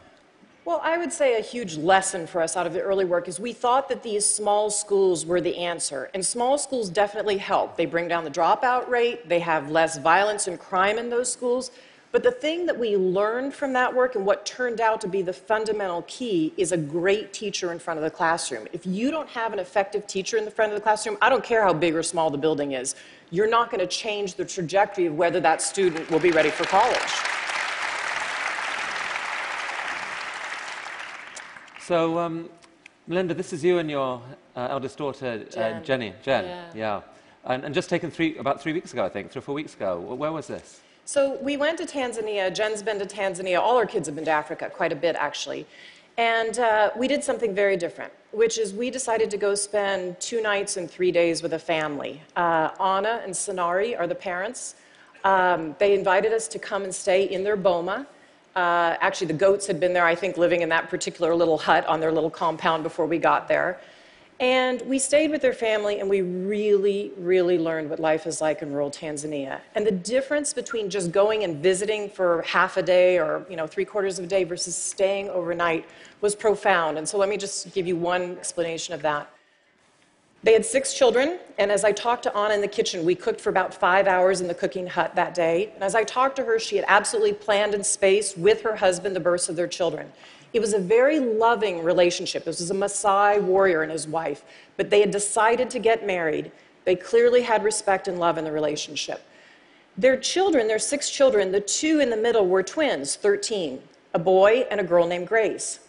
Well, 0.69 0.81
I 0.83 0.99
would 0.99 1.11
say 1.11 1.39
a 1.39 1.41
huge 1.41 1.77
lesson 1.77 2.27
for 2.27 2.43
us 2.43 2.55
out 2.55 2.67
of 2.67 2.73
the 2.73 2.81
early 2.81 3.03
work 3.03 3.27
is 3.27 3.39
we 3.39 3.53
thought 3.53 3.89
that 3.89 4.03
these 4.03 4.23
small 4.23 4.69
schools 4.69 5.25
were 5.25 5.41
the 5.41 5.57
answer. 5.57 6.11
And 6.13 6.23
small 6.23 6.59
schools 6.59 6.91
definitely 6.91 7.37
help. 7.37 7.75
They 7.75 7.87
bring 7.87 8.07
down 8.07 8.23
the 8.23 8.29
dropout 8.29 8.87
rate, 8.87 9.27
they 9.27 9.39
have 9.39 9.71
less 9.71 9.97
violence 9.97 10.47
and 10.47 10.59
crime 10.59 10.99
in 10.99 11.09
those 11.09 11.33
schools. 11.33 11.71
But 12.11 12.21
the 12.21 12.29
thing 12.29 12.67
that 12.67 12.77
we 12.77 12.95
learned 12.97 13.55
from 13.55 13.73
that 13.73 13.95
work 13.95 14.13
and 14.13 14.27
what 14.27 14.45
turned 14.45 14.79
out 14.79 15.01
to 15.01 15.07
be 15.07 15.23
the 15.23 15.33
fundamental 15.33 16.03
key 16.03 16.53
is 16.55 16.71
a 16.71 16.77
great 16.77 17.33
teacher 17.33 17.71
in 17.71 17.79
front 17.79 17.97
of 17.97 18.03
the 18.03 18.11
classroom. 18.11 18.67
If 18.71 18.85
you 18.85 19.09
don't 19.09 19.29
have 19.29 19.53
an 19.53 19.57
effective 19.57 20.05
teacher 20.05 20.37
in 20.37 20.45
the 20.45 20.51
front 20.51 20.71
of 20.71 20.77
the 20.77 20.83
classroom, 20.83 21.17
I 21.19 21.29
don't 21.29 21.43
care 21.43 21.63
how 21.63 21.73
big 21.73 21.95
or 21.95 22.03
small 22.03 22.29
the 22.29 22.37
building 22.37 22.73
is, 22.73 22.93
you're 23.31 23.49
not 23.49 23.71
going 23.71 23.79
to 23.79 23.87
change 23.87 24.35
the 24.35 24.45
trajectory 24.45 25.07
of 25.07 25.15
whether 25.15 25.39
that 25.39 25.63
student 25.63 26.11
will 26.11 26.19
be 26.19 26.29
ready 26.29 26.51
for 26.51 26.65
college. 26.65 27.38
So, 31.89 32.19
um, 32.19 32.51
Melinda, 33.07 33.33
this 33.33 33.51
is 33.51 33.63
you 33.63 33.79
and 33.79 33.89
your 33.89 34.21
uh, 34.55 34.67
eldest 34.69 34.99
daughter, 34.99 35.43
uh, 35.57 35.79
Jenny. 35.79 36.13
Jen, 36.21 36.45
Yeah. 36.75 37.01
And, 37.45 37.63
and 37.65 37.73
just 37.73 37.89
taken 37.89 38.11
three, 38.11 38.37
about 38.37 38.61
three 38.61 38.73
weeks 38.73 38.93
ago, 38.93 39.03
I 39.03 39.09
think, 39.09 39.31
three 39.31 39.39
or 39.39 39.41
four 39.41 39.55
weeks 39.55 39.73
ago. 39.73 39.99
Where 39.99 40.31
was 40.31 40.45
this? 40.45 40.81
So 41.05 41.39
we 41.41 41.57
went 41.57 41.79
to 41.79 41.87
Tanzania. 41.87 42.53
Jen's 42.53 42.83
been 42.83 42.99
to 42.99 43.07
Tanzania. 43.07 43.59
All 43.59 43.75
our 43.75 43.87
kids 43.87 44.07
have 44.07 44.15
been 44.15 44.25
to 44.25 44.29
Africa, 44.29 44.69
quite 44.69 44.91
a 44.91 44.95
bit 44.95 45.15
actually. 45.15 45.65
And 46.19 46.59
uh, 46.59 46.91
we 46.95 47.07
did 47.07 47.23
something 47.23 47.55
very 47.55 47.75
different, 47.75 48.13
which 48.33 48.59
is 48.59 48.71
we 48.71 48.91
decided 48.91 49.31
to 49.31 49.37
go 49.37 49.55
spend 49.55 50.19
two 50.19 50.43
nights 50.43 50.77
and 50.77 50.87
three 50.87 51.11
days 51.11 51.41
with 51.41 51.53
a 51.53 51.59
family. 51.73 52.21
Uh, 52.35 52.69
Anna 52.79 53.21
and 53.23 53.33
Sonari 53.33 53.99
are 53.99 54.05
the 54.05 54.13
parents. 54.13 54.75
Um, 55.23 55.75
they 55.79 55.95
invited 55.95 56.33
us 56.33 56.47
to 56.49 56.59
come 56.59 56.83
and 56.83 56.93
stay 56.93 57.23
in 57.23 57.43
their 57.43 57.55
boma. 57.55 58.05
Uh, 58.55 58.97
actually, 58.99 59.27
the 59.27 59.33
goats 59.33 59.67
had 59.67 59.79
been 59.79 59.93
there, 59.93 60.05
I 60.05 60.15
think, 60.15 60.37
living 60.37 60.61
in 60.61 60.69
that 60.69 60.89
particular 60.89 61.35
little 61.35 61.57
hut 61.57 61.85
on 61.85 61.99
their 61.99 62.11
little 62.11 62.29
compound 62.29 62.83
before 62.83 63.05
we 63.05 63.17
got 63.17 63.47
there. 63.47 63.79
And 64.39 64.81
we 64.83 64.99
stayed 64.99 65.31
with 65.31 65.41
their 65.41 65.53
family 65.53 65.99
and 65.99 66.09
we 66.09 66.21
really, 66.21 67.11
really 67.17 67.57
learned 67.57 67.89
what 67.89 67.99
life 67.99 68.25
is 68.25 68.39
like 68.39 68.61
in 68.61 68.71
rural 68.71 68.89
Tanzania. 68.89 69.59
And 69.75 69.85
the 69.85 69.91
difference 69.91 70.53
between 70.53 70.89
just 70.89 71.11
going 71.11 71.43
and 71.43 71.57
visiting 71.57 72.09
for 72.09 72.41
half 72.43 72.77
a 72.77 72.81
day 72.81 73.19
or, 73.19 73.45
you 73.49 73.57
know, 73.57 73.67
three 73.67 73.83
quarters 73.83 74.17
of 74.17 74.25
a 74.25 74.27
day 74.29 74.45
versus 74.45 74.77
staying 74.77 75.29
overnight 75.29 75.85
was 76.21 76.35
profound. 76.35 76.97
And 76.97 77.07
so 77.07 77.17
let 77.17 77.27
me 77.27 77.35
just 77.35 77.73
give 77.73 77.85
you 77.85 77.97
one 77.97 78.37
explanation 78.37 78.93
of 78.93 79.01
that. 79.01 79.29
They 80.41 80.53
had 80.53 80.65
six 80.65 80.93
children, 80.93 81.37
and 81.57 81.69
as 81.69 81.83
I 81.83 81.91
talked 81.91 82.23
to 82.23 82.35
Anna 82.35 82.53
in 82.53 82.61
the 82.61 82.67
kitchen, 82.67 83.03
we 83.03 83.13
cooked 83.13 83.41
for 83.41 83.49
about 83.49 83.73
five 83.73 84.07
hours 84.07 84.39
in 84.39 84.47
the 84.47 84.53
cooking 84.53 84.87
hut 84.87 85.13
that 85.15 85.33
day. 85.33 85.71
And 85.75 85.83
as 85.83 85.95
I 85.95 86.05
talked 86.05 86.37
to 86.37 86.45
her, 86.45 86.57
she 86.57 86.77
had 86.77 86.85
absolutely 86.87 87.33
planned 87.33 87.73
and 87.73 87.85
spaced 87.85 88.37
with 88.37 88.61
her 88.61 88.77
husband 88.77 89.17
the 89.17 89.19
births 89.19 89.49
of 89.49 89.57
their 89.57 89.67
children. 89.67 90.09
It 90.53 90.61
was 90.61 90.73
a 90.73 90.79
very 90.79 91.19
loving 91.19 91.83
relationship. 91.83 92.45
This 92.45 92.61
was 92.61 92.71
a 92.71 92.73
Maasai 92.73 93.41
warrior 93.41 93.81
and 93.83 93.91
his 93.91 94.07
wife, 94.07 94.45
but 94.77 94.89
they 94.89 95.01
had 95.01 95.11
decided 95.11 95.69
to 95.71 95.79
get 95.79 96.07
married. 96.07 96.53
They 96.85 96.95
clearly 96.95 97.41
had 97.41 97.63
respect 97.65 98.07
and 98.07 98.17
love 98.17 98.37
in 98.37 98.45
the 98.45 98.51
relationship. 98.51 99.21
Their 99.97 100.15
children, 100.15 100.67
their 100.67 100.79
six 100.79 101.09
children, 101.09 101.51
the 101.51 101.59
two 101.59 101.99
in 101.99 102.09
the 102.09 102.17
middle 102.17 102.47
were 102.47 102.63
twins, 102.63 103.17
13, 103.17 103.81
a 104.13 104.19
boy 104.19 104.65
and 104.71 104.79
a 104.79 104.83
girl 104.85 105.05
named 105.05 105.27
Grace. 105.27 105.81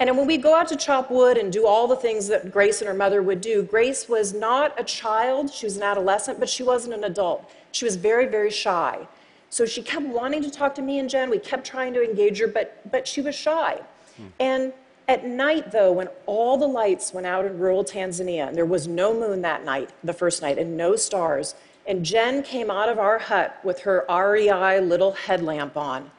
And 0.00 0.16
when 0.16 0.26
we 0.26 0.36
go 0.36 0.54
out 0.54 0.68
to 0.68 0.76
chop 0.76 1.10
wood 1.10 1.36
and 1.38 1.52
do 1.52 1.66
all 1.66 1.86
the 1.86 1.96
things 1.96 2.26
that 2.28 2.50
Grace 2.50 2.80
and 2.80 2.88
her 2.88 2.94
mother 2.94 3.22
would 3.22 3.40
do, 3.40 3.62
Grace 3.62 4.08
was 4.08 4.34
not 4.34 4.78
a 4.78 4.84
child, 4.84 5.52
she 5.52 5.66
was 5.66 5.76
an 5.76 5.82
adolescent, 5.82 6.40
but 6.40 6.48
she 6.48 6.62
wasn't 6.62 6.94
an 6.94 7.04
adult. 7.04 7.48
She 7.72 7.84
was 7.84 7.96
very, 7.96 8.26
very 8.26 8.50
shy. 8.50 9.06
So 9.50 9.64
she 9.66 9.82
kept 9.82 10.04
wanting 10.06 10.42
to 10.42 10.50
talk 10.50 10.74
to 10.76 10.82
me 10.82 10.98
and 10.98 11.08
Jen. 11.08 11.30
We 11.30 11.38
kept 11.38 11.64
trying 11.64 11.94
to 11.94 12.02
engage 12.02 12.40
her, 12.40 12.48
but, 12.48 12.90
but 12.90 13.06
she 13.06 13.20
was 13.20 13.36
shy. 13.36 13.80
Hmm. 14.16 14.26
And 14.40 14.72
at 15.06 15.26
night, 15.26 15.70
though, 15.70 15.92
when 15.92 16.08
all 16.26 16.56
the 16.56 16.66
lights 16.66 17.12
went 17.12 17.26
out 17.26 17.44
in 17.44 17.58
rural 17.58 17.84
Tanzania, 17.84 18.48
and 18.48 18.56
there 18.56 18.64
was 18.64 18.88
no 18.88 19.14
moon 19.14 19.42
that 19.42 19.64
night, 19.64 19.90
the 20.02 20.12
first 20.12 20.42
night, 20.42 20.58
and 20.58 20.76
no 20.76 20.96
stars, 20.96 21.54
and 21.86 22.04
Jen 22.04 22.42
came 22.42 22.70
out 22.70 22.88
of 22.88 22.98
our 22.98 23.18
hut 23.18 23.60
with 23.62 23.80
her 23.80 24.04
REI 24.08 24.80
little 24.80 25.12
headlamp 25.12 25.76
on, 25.76 26.10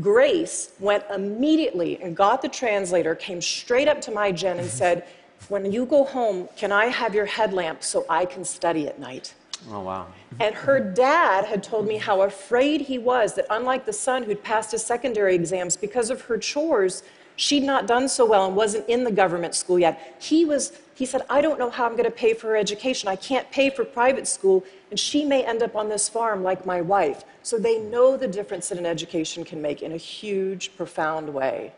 Grace 0.00 0.72
went 0.80 1.04
immediately 1.14 2.02
and 2.02 2.16
got 2.16 2.40
the 2.40 2.48
translator, 2.48 3.14
came 3.14 3.40
straight 3.40 3.88
up 3.88 4.00
to 4.02 4.10
my 4.10 4.32
Jen 4.32 4.58
and 4.58 4.68
said, 4.68 5.06
When 5.48 5.70
you 5.70 5.84
go 5.84 6.04
home, 6.04 6.48
can 6.56 6.72
I 6.72 6.86
have 6.86 7.14
your 7.14 7.26
headlamp 7.26 7.82
so 7.82 8.06
I 8.08 8.24
can 8.24 8.44
study 8.44 8.88
at 8.88 8.98
night? 8.98 9.34
Oh, 9.70 9.80
wow. 9.80 10.06
And 10.40 10.54
her 10.54 10.80
dad 10.80 11.44
had 11.44 11.62
told 11.62 11.86
me 11.86 11.96
how 11.96 12.22
afraid 12.22 12.80
he 12.80 12.98
was 12.98 13.34
that, 13.34 13.46
unlike 13.50 13.84
the 13.84 13.92
son 13.92 14.22
who'd 14.22 14.42
passed 14.42 14.72
his 14.72 14.84
secondary 14.84 15.34
exams, 15.34 15.76
because 15.76 16.10
of 16.10 16.22
her 16.22 16.38
chores, 16.38 17.02
she'd 17.36 17.62
not 17.62 17.86
done 17.86 18.08
so 18.08 18.26
well 18.26 18.46
and 18.46 18.56
wasn't 18.56 18.88
in 18.88 19.04
the 19.04 19.10
government 19.10 19.54
school 19.54 19.78
yet. 19.78 20.16
He 20.20 20.44
was, 20.44 20.72
he 20.94 21.06
said, 21.06 21.22
I 21.30 21.40
don't 21.40 21.58
know 21.58 21.70
how 21.70 21.86
I'm 21.86 21.92
going 21.92 22.04
to 22.04 22.10
pay 22.10 22.34
for 22.34 22.48
her 22.48 22.56
education. 22.56 23.08
I 23.08 23.16
can't 23.16 23.50
pay 23.50 23.70
for 23.70 23.84
private 23.84 24.26
school, 24.26 24.64
and 24.90 24.98
she 24.98 25.24
may 25.24 25.44
end 25.44 25.62
up 25.62 25.76
on 25.76 25.88
this 25.88 26.08
farm 26.08 26.42
like 26.42 26.66
my 26.66 26.80
wife. 26.80 27.24
So 27.42 27.58
they 27.58 27.78
know 27.78 28.16
the 28.16 28.28
difference 28.28 28.68
that 28.68 28.78
an 28.78 28.86
education 28.86 29.44
can 29.44 29.60
make 29.60 29.82
in 29.82 29.92
a 29.92 29.96
huge, 29.96 30.76
profound 30.76 31.32
way. 31.32 31.72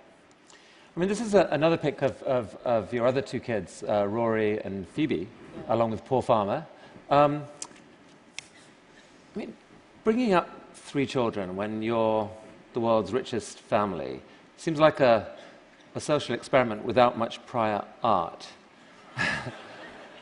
I 0.96 1.00
mean, 1.00 1.08
this 1.08 1.20
is 1.20 1.34
a, 1.34 1.48
another 1.50 1.76
pic 1.76 2.02
of, 2.02 2.22
of, 2.22 2.56
of 2.64 2.92
your 2.92 3.06
other 3.06 3.22
two 3.22 3.40
kids, 3.40 3.82
uh, 3.88 4.06
Rory 4.06 4.60
and 4.64 4.86
Phoebe, 4.88 5.26
along 5.68 5.90
with 5.90 6.04
Paul 6.04 6.22
Farmer. 6.22 6.66
Um, 7.10 7.44
I 9.34 9.38
mean, 9.38 9.54
bringing 10.04 10.34
up 10.34 10.48
three 10.74 11.06
children 11.06 11.56
when 11.56 11.82
you're 11.82 12.30
the 12.74 12.80
world's 12.80 13.12
richest 13.12 13.58
family 13.58 14.20
seems 14.56 14.78
like 14.78 15.00
a, 15.00 15.34
a 15.94 16.00
social 16.00 16.34
experiment 16.34 16.84
without 16.84 17.18
much 17.18 17.44
prior 17.46 17.84
art. 18.02 18.46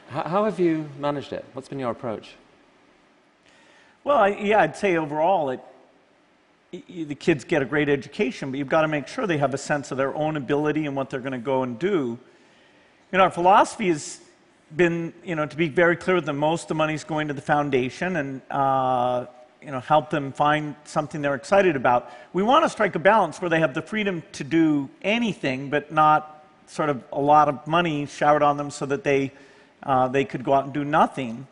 how, 0.09 0.45
have 0.45 0.59
you 0.61 0.89
managed 0.99 1.33
it? 1.33 1.45
What's 1.53 1.69
been 1.69 1.79
your 1.79 1.91
approach? 1.91 2.35
Well, 4.05 4.19
I, 4.19 4.29
yeah, 4.29 4.61
I'd 4.61 4.77
say 4.77 4.97
overall, 4.97 5.51
it, 5.51 5.61
the 6.89 7.15
kids 7.15 7.45
get 7.45 7.63
a 7.63 7.65
great 7.65 7.89
education, 7.89 8.51
but 8.51 8.59
you've 8.59 8.69
got 8.69 8.83
to 8.83 8.89
make 8.89 9.07
sure 9.07 9.27
they 9.27 9.39
have 9.39 9.55
a 9.55 9.59
sense 9.59 9.91
of 9.91 9.99
their 9.99 10.15
own 10.15 10.37
ability 10.37 10.87
and 10.87 10.97
what 10.97 11.11
they're 11.11 11.21
going 11.21 11.33
to 11.33 11.39
go 11.39 11.63
and 11.63 11.79
do. 11.79 12.19
You 13.13 13.19
know, 13.19 13.25
our 13.25 13.31
philosophy 13.31 13.89
has 13.89 14.21
been, 14.75 15.13
you 15.23 15.35
know, 15.35 15.47
to 15.47 15.57
be 15.57 15.69
very 15.69 15.97
clear 15.97 16.17
with 16.17 16.25
them, 16.25 16.39
most 16.39 16.63
of 16.63 16.69
the 16.69 16.75
money's 16.75 17.05
going 17.05 17.29
to 17.29 17.35
the 17.35 17.43
foundation 17.43 18.17
and, 18.17 18.41
uh, 18.51 19.27
you 19.65 19.71
know, 19.71 19.81
help 19.81 20.11
them 20.11 20.33
find 20.33 20.75
something 20.85 21.23
they're 21.23 21.35
excited 21.35 21.77
about. 21.77 22.11
We 22.33 22.43
want 22.43 22.65
to 22.65 22.69
strike 22.69 22.95
a 22.95 22.99
balance 22.99 23.41
where 23.41 23.51
they 23.51 23.61
have 23.61 23.75
the 23.75 23.83
freedom 23.83 24.23
to 24.33 24.45
do 24.45 24.91
anything, 25.03 25.71
but 25.71 25.93
not 25.93 26.45
sort 26.67 26.89
of 26.89 27.03
a 27.13 27.21
lot 27.21 27.49
of 27.49 27.67
money 27.67 28.07
showered 28.07 28.43
on 28.43 28.57
them 28.57 28.71
so 28.71 28.87
that 28.87 29.05
they, 29.05 29.33
uh, 29.83 30.09
they 30.09 30.25
could 30.25 30.45
go 30.45 30.55
out 30.55 30.65
and 30.65 30.73
do 30.73 30.85
nothing. 30.85 31.47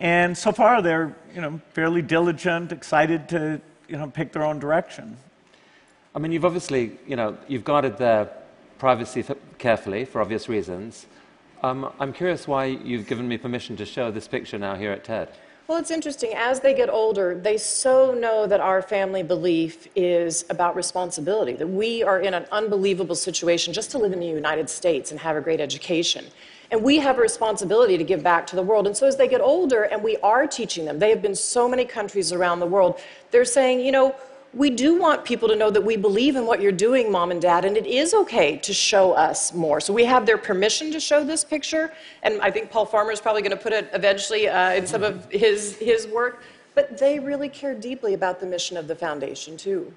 And 0.00 0.36
so 0.36 0.52
far, 0.52 0.80
they're 0.80 1.16
you 1.34 1.40
know 1.40 1.60
fairly 1.70 2.02
diligent, 2.02 2.70
excited 2.70 3.28
to 3.30 3.60
you 3.88 3.96
know 3.96 4.08
pick 4.08 4.32
their 4.32 4.44
own 4.44 4.58
direction. 4.58 5.16
I 6.14 6.20
mean, 6.20 6.32
you've 6.32 6.44
obviously, 6.44 6.98
you 7.06 7.16
know, 7.16 7.36
you've 7.48 7.64
guarded 7.64 7.98
their 7.98 8.30
privacy 8.78 9.24
carefully 9.58 10.04
for 10.04 10.20
obvious 10.20 10.48
reasons. 10.48 11.06
Um, 11.62 11.92
I'm 11.98 12.12
curious 12.12 12.46
why 12.46 12.66
you've 12.66 13.06
given 13.06 13.26
me 13.28 13.36
permission 13.36 13.76
to 13.76 13.84
show 13.84 14.10
this 14.10 14.28
picture 14.28 14.58
now 14.58 14.76
here 14.76 14.92
at 14.92 15.04
TED. 15.04 15.28
Well, 15.68 15.76
it's 15.76 15.90
interesting. 15.90 16.32
As 16.34 16.60
they 16.60 16.72
get 16.72 16.88
older, 16.88 17.34
they 17.34 17.58
so 17.58 18.14
know 18.14 18.46
that 18.46 18.58
our 18.58 18.80
family 18.80 19.22
belief 19.22 19.86
is 19.94 20.46
about 20.48 20.74
responsibility, 20.74 21.52
that 21.52 21.66
we 21.66 22.02
are 22.02 22.20
in 22.20 22.32
an 22.32 22.46
unbelievable 22.50 23.14
situation 23.14 23.74
just 23.74 23.90
to 23.90 23.98
live 23.98 24.14
in 24.14 24.18
the 24.18 24.26
United 24.26 24.70
States 24.70 25.10
and 25.10 25.20
have 25.20 25.36
a 25.36 25.42
great 25.42 25.60
education. 25.60 26.24
And 26.70 26.82
we 26.82 26.96
have 27.00 27.18
a 27.18 27.20
responsibility 27.20 27.98
to 27.98 28.04
give 28.04 28.22
back 28.22 28.46
to 28.46 28.56
the 28.56 28.62
world. 28.62 28.86
And 28.86 28.96
so 28.96 29.06
as 29.06 29.18
they 29.18 29.28
get 29.28 29.42
older, 29.42 29.82
and 29.82 30.02
we 30.02 30.16
are 30.22 30.46
teaching 30.46 30.86
them, 30.86 30.98
they 30.98 31.10
have 31.10 31.20
been 31.20 31.34
so 31.34 31.68
many 31.68 31.84
countries 31.84 32.32
around 32.32 32.60
the 32.60 32.66
world, 32.66 32.98
they're 33.30 33.44
saying, 33.44 33.80
you 33.80 33.92
know, 33.92 34.16
we 34.54 34.70
do 34.70 34.98
want 34.98 35.24
people 35.24 35.48
to 35.48 35.56
know 35.56 35.70
that 35.70 35.84
we 35.84 35.96
believe 35.96 36.36
in 36.36 36.46
what 36.46 36.60
you're 36.60 36.72
doing, 36.72 37.12
mom 37.12 37.30
and 37.30 37.40
dad, 37.40 37.64
and 37.64 37.76
it 37.76 37.86
is 37.86 38.14
okay 38.14 38.56
to 38.58 38.72
show 38.72 39.12
us 39.12 39.52
more. 39.52 39.80
So 39.80 39.92
we 39.92 40.04
have 40.04 40.24
their 40.24 40.38
permission 40.38 40.90
to 40.92 41.00
show 41.00 41.22
this 41.22 41.44
picture, 41.44 41.92
and 42.22 42.40
I 42.40 42.50
think 42.50 42.70
Paul 42.70 42.86
Farmer 42.86 43.12
is 43.12 43.20
probably 43.20 43.42
going 43.42 43.56
to 43.56 43.62
put 43.62 43.72
it 43.72 43.90
eventually 43.92 44.48
uh, 44.48 44.72
in 44.72 44.86
some 44.86 45.02
of 45.02 45.30
his, 45.30 45.76
his 45.76 46.06
work. 46.06 46.42
But 46.74 46.96
they 46.96 47.18
really 47.18 47.48
care 47.48 47.74
deeply 47.74 48.14
about 48.14 48.40
the 48.40 48.46
mission 48.46 48.76
of 48.76 48.86
the 48.86 48.94
foundation, 48.94 49.56
too. 49.56 49.92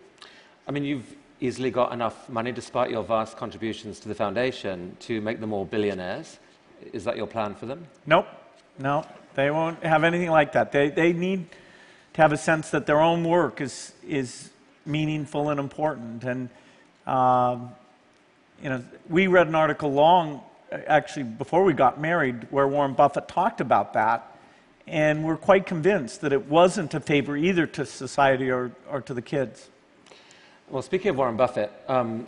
I 0.67 0.71
mean, 0.71 0.83
you've 0.83 1.15
easily 1.39 1.71
got 1.71 1.93
enough 1.93 2.27
money, 2.27 2.51
despite 2.51 2.89
your 2.89 3.03
vast 3.03 3.37
contributions 3.37 3.99
to 3.99 4.09
the 4.09 4.15
foundation, 4.15 4.95
to 5.01 5.21
make 5.21 5.39
them 5.39 5.53
all 5.53 5.63
billionaires. 5.63 6.39
Is 6.91 7.03
that 7.03 7.15
your 7.17 7.27
plan 7.27 7.55
for 7.55 7.67
them? 7.67 7.85
Nope, 8.05 8.27
no, 8.79 9.05
they 9.35 9.51
won't 9.51 9.83
have 9.83 10.03
anything 10.03 10.31
like 10.31 10.51
that. 10.53 10.71
They 10.71 10.89
they 10.89 11.13
need 11.13 11.45
to 12.13 12.21
have 12.21 12.31
a 12.31 12.37
sense 12.37 12.69
that 12.71 12.85
their 12.85 12.99
own 12.99 13.23
work 13.23 13.61
is 13.61 13.93
is 14.07 14.49
meaningful 14.85 15.49
and 15.49 15.59
important. 15.59 16.23
And 16.23 16.49
um, 17.07 17.71
you 18.61 18.69
know, 18.69 18.83
we 19.09 19.27
read 19.27 19.47
an 19.47 19.55
article 19.55 19.91
long, 19.91 20.41
actually 20.71 21.23
before 21.23 21.63
we 21.63 21.73
got 21.73 21.99
married, 21.99 22.47
where 22.51 22.67
Warren 22.67 22.93
Buffett 22.93 23.27
talked 23.27 23.61
about 23.61 23.93
that. 23.93 24.27
And 24.87 25.23
we're 25.23 25.37
quite 25.37 25.65
convinced 25.65 26.21
that 26.21 26.33
it 26.33 26.47
wasn't 26.47 26.93
a 26.93 26.99
favor 26.99 27.37
either 27.37 27.65
to 27.67 27.85
society 27.85 28.49
or, 28.49 28.71
or 28.89 28.99
to 29.01 29.13
the 29.13 29.21
kids. 29.21 29.69
Well, 30.69 30.81
speaking 30.81 31.09
of 31.09 31.17
Warren 31.17 31.37
Buffett, 31.37 31.71
um, 31.87 32.27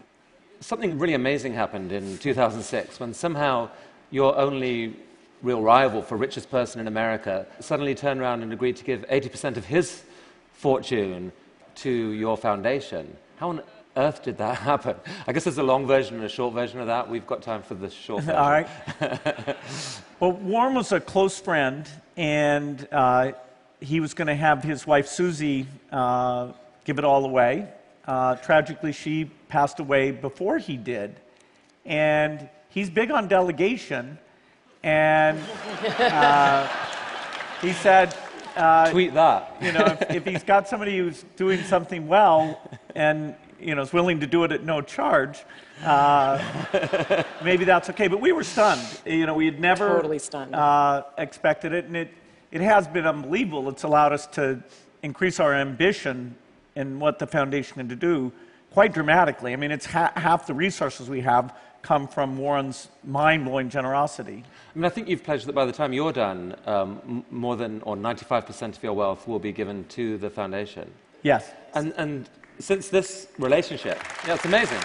something 0.59 0.97
really 0.97 1.13
amazing 1.13 1.53
happened 1.53 1.91
in 1.91 2.17
2006 2.19 2.99
when 2.99 3.13
somehow 3.13 3.69
your 4.11 4.37
only 4.37 4.95
real 5.43 5.61
rival 5.61 6.01
for 6.01 6.17
richest 6.17 6.49
person 6.49 6.79
in 6.79 6.87
America 6.87 7.45
suddenly 7.59 7.93
turned 7.93 8.21
around 8.21 8.41
and 8.41 8.51
agreed 8.51 8.77
to 8.77 8.83
give 8.83 9.05
80% 9.07 9.57
of 9.57 9.65
his 9.65 10.03
fortune 10.53 11.31
to 11.75 11.91
your 11.91 12.37
foundation. 12.37 13.15
How 13.35 13.49
on 13.49 13.61
earth 13.97 14.23
did 14.23 14.37
that 14.37 14.57
happen? 14.71 14.95
I 15.27 15.33
guess 15.33 15.43
there's 15.43 15.57
a 15.57 15.63
long 15.63 15.85
version 15.85 16.15
and 16.15 16.23
a 16.23 16.29
short 16.29 16.53
version 16.53 16.79
of 16.79 16.87
that. 16.87 17.09
We've 17.09 17.27
got 17.27 17.41
time 17.41 17.61
for 17.61 17.75
the 17.75 17.89
short 17.89 18.23
version. 18.23 18.39
All 18.39 18.49
right. 18.49 18.67
well, 20.19 20.31
Warren 20.31 20.75
was 20.75 20.93
a 20.93 21.01
close 21.01 21.39
friend, 21.39 21.87
and 22.15 22.87
uh, 22.91 23.33
he 23.81 23.99
was 23.99 24.13
going 24.13 24.27
to 24.27 24.35
have 24.35 24.63
his 24.63 24.87
wife 24.87 25.07
Susie 25.07 25.67
uh, 25.91 26.53
give 26.85 26.97
it 26.97 27.03
all 27.03 27.25
away. 27.25 27.67
Uh, 28.07 28.35
tragically, 28.35 28.93
she 28.93 29.25
passed 29.49 29.79
away 29.79 30.11
before 30.11 30.57
he 30.57 30.77
did. 30.77 31.19
And 31.85 32.49
he's 32.69 32.89
big 32.89 33.11
on 33.11 33.27
delegation. 33.27 34.17
And 34.83 35.39
uh, 35.99 36.67
he 37.61 37.71
said, 37.73 38.15
uh, 38.55 38.91
Tweet 38.91 39.13
that. 39.13 39.55
you 39.61 39.71
know, 39.71 39.85
if, 39.85 40.15
if 40.17 40.25
he's 40.25 40.43
got 40.43 40.67
somebody 40.67 40.97
who's 40.97 41.23
doing 41.37 41.63
something 41.63 42.07
well 42.07 42.59
and 42.95 43.35
you 43.59 43.73
know 43.75 43.81
is 43.81 43.93
willing 43.93 44.19
to 44.19 44.27
do 44.27 44.43
it 44.43 44.51
at 44.51 44.63
no 44.63 44.81
charge, 44.81 45.39
uh, 45.83 47.23
maybe 47.43 47.63
that's 47.65 47.89
okay. 47.89 48.07
But 48.07 48.21
we 48.21 48.31
were 48.31 48.43
stunned. 48.43 48.81
You 49.05 49.25
know, 49.25 49.33
we 49.33 49.45
had 49.45 49.59
never 49.59 49.87
Totally 49.87 50.19
stunned. 50.19 50.53
Uh, 50.53 51.03
expected 51.17 51.73
it, 51.73 51.85
and 51.85 51.95
it 51.95 52.09
it 52.51 52.61
has 52.61 52.87
been 52.87 53.07
unbelievable. 53.07 53.69
It's 53.69 53.83
allowed 53.83 54.13
us 54.13 54.27
to 54.27 54.61
increase 55.01 55.39
our 55.39 55.53
ambition 55.53 56.35
in 56.75 56.99
what 56.99 57.19
the 57.19 57.27
foundation 57.27 57.75
can 57.75 57.97
do 57.97 58.31
quite 58.71 58.93
dramatically. 58.93 59.53
I 59.53 59.55
mean, 59.55 59.71
it's 59.71 59.85
ha- 59.85 60.11
half 60.15 60.45
the 60.47 60.53
resources 60.53 61.09
we 61.09 61.21
have 61.21 61.55
come 61.83 62.07
from 62.07 62.37
Warren's 62.37 62.87
mind-blowing 63.03 63.69
generosity. 63.69 64.43
I 64.73 64.79
mean, 64.79 64.85
I 64.85 64.89
think 64.89 65.09
you've 65.09 65.23
pledged 65.23 65.45
that 65.45 65.53
by 65.53 65.65
the 65.65 65.71
time 65.71 65.93
you're 65.93 66.13
done, 66.13 66.55
um, 66.65 67.25
more 67.29 67.55
than 67.55 67.81
or 67.81 67.95
95% 67.95 68.77
of 68.77 68.83
your 68.83 68.93
wealth 68.93 69.27
will 69.27 69.39
be 69.39 69.51
given 69.51 69.83
to 69.89 70.17
the 70.17 70.29
foundation. 70.29 70.89
Yes. 71.21 71.51
And, 71.75 71.93
and 71.97 72.29
since 72.59 72.87
this 72.87 73.27
relationship, 73.37 73.99
yeah, 74.25 74.35
it's 74.35 74.45
amazing. 74.45 74.79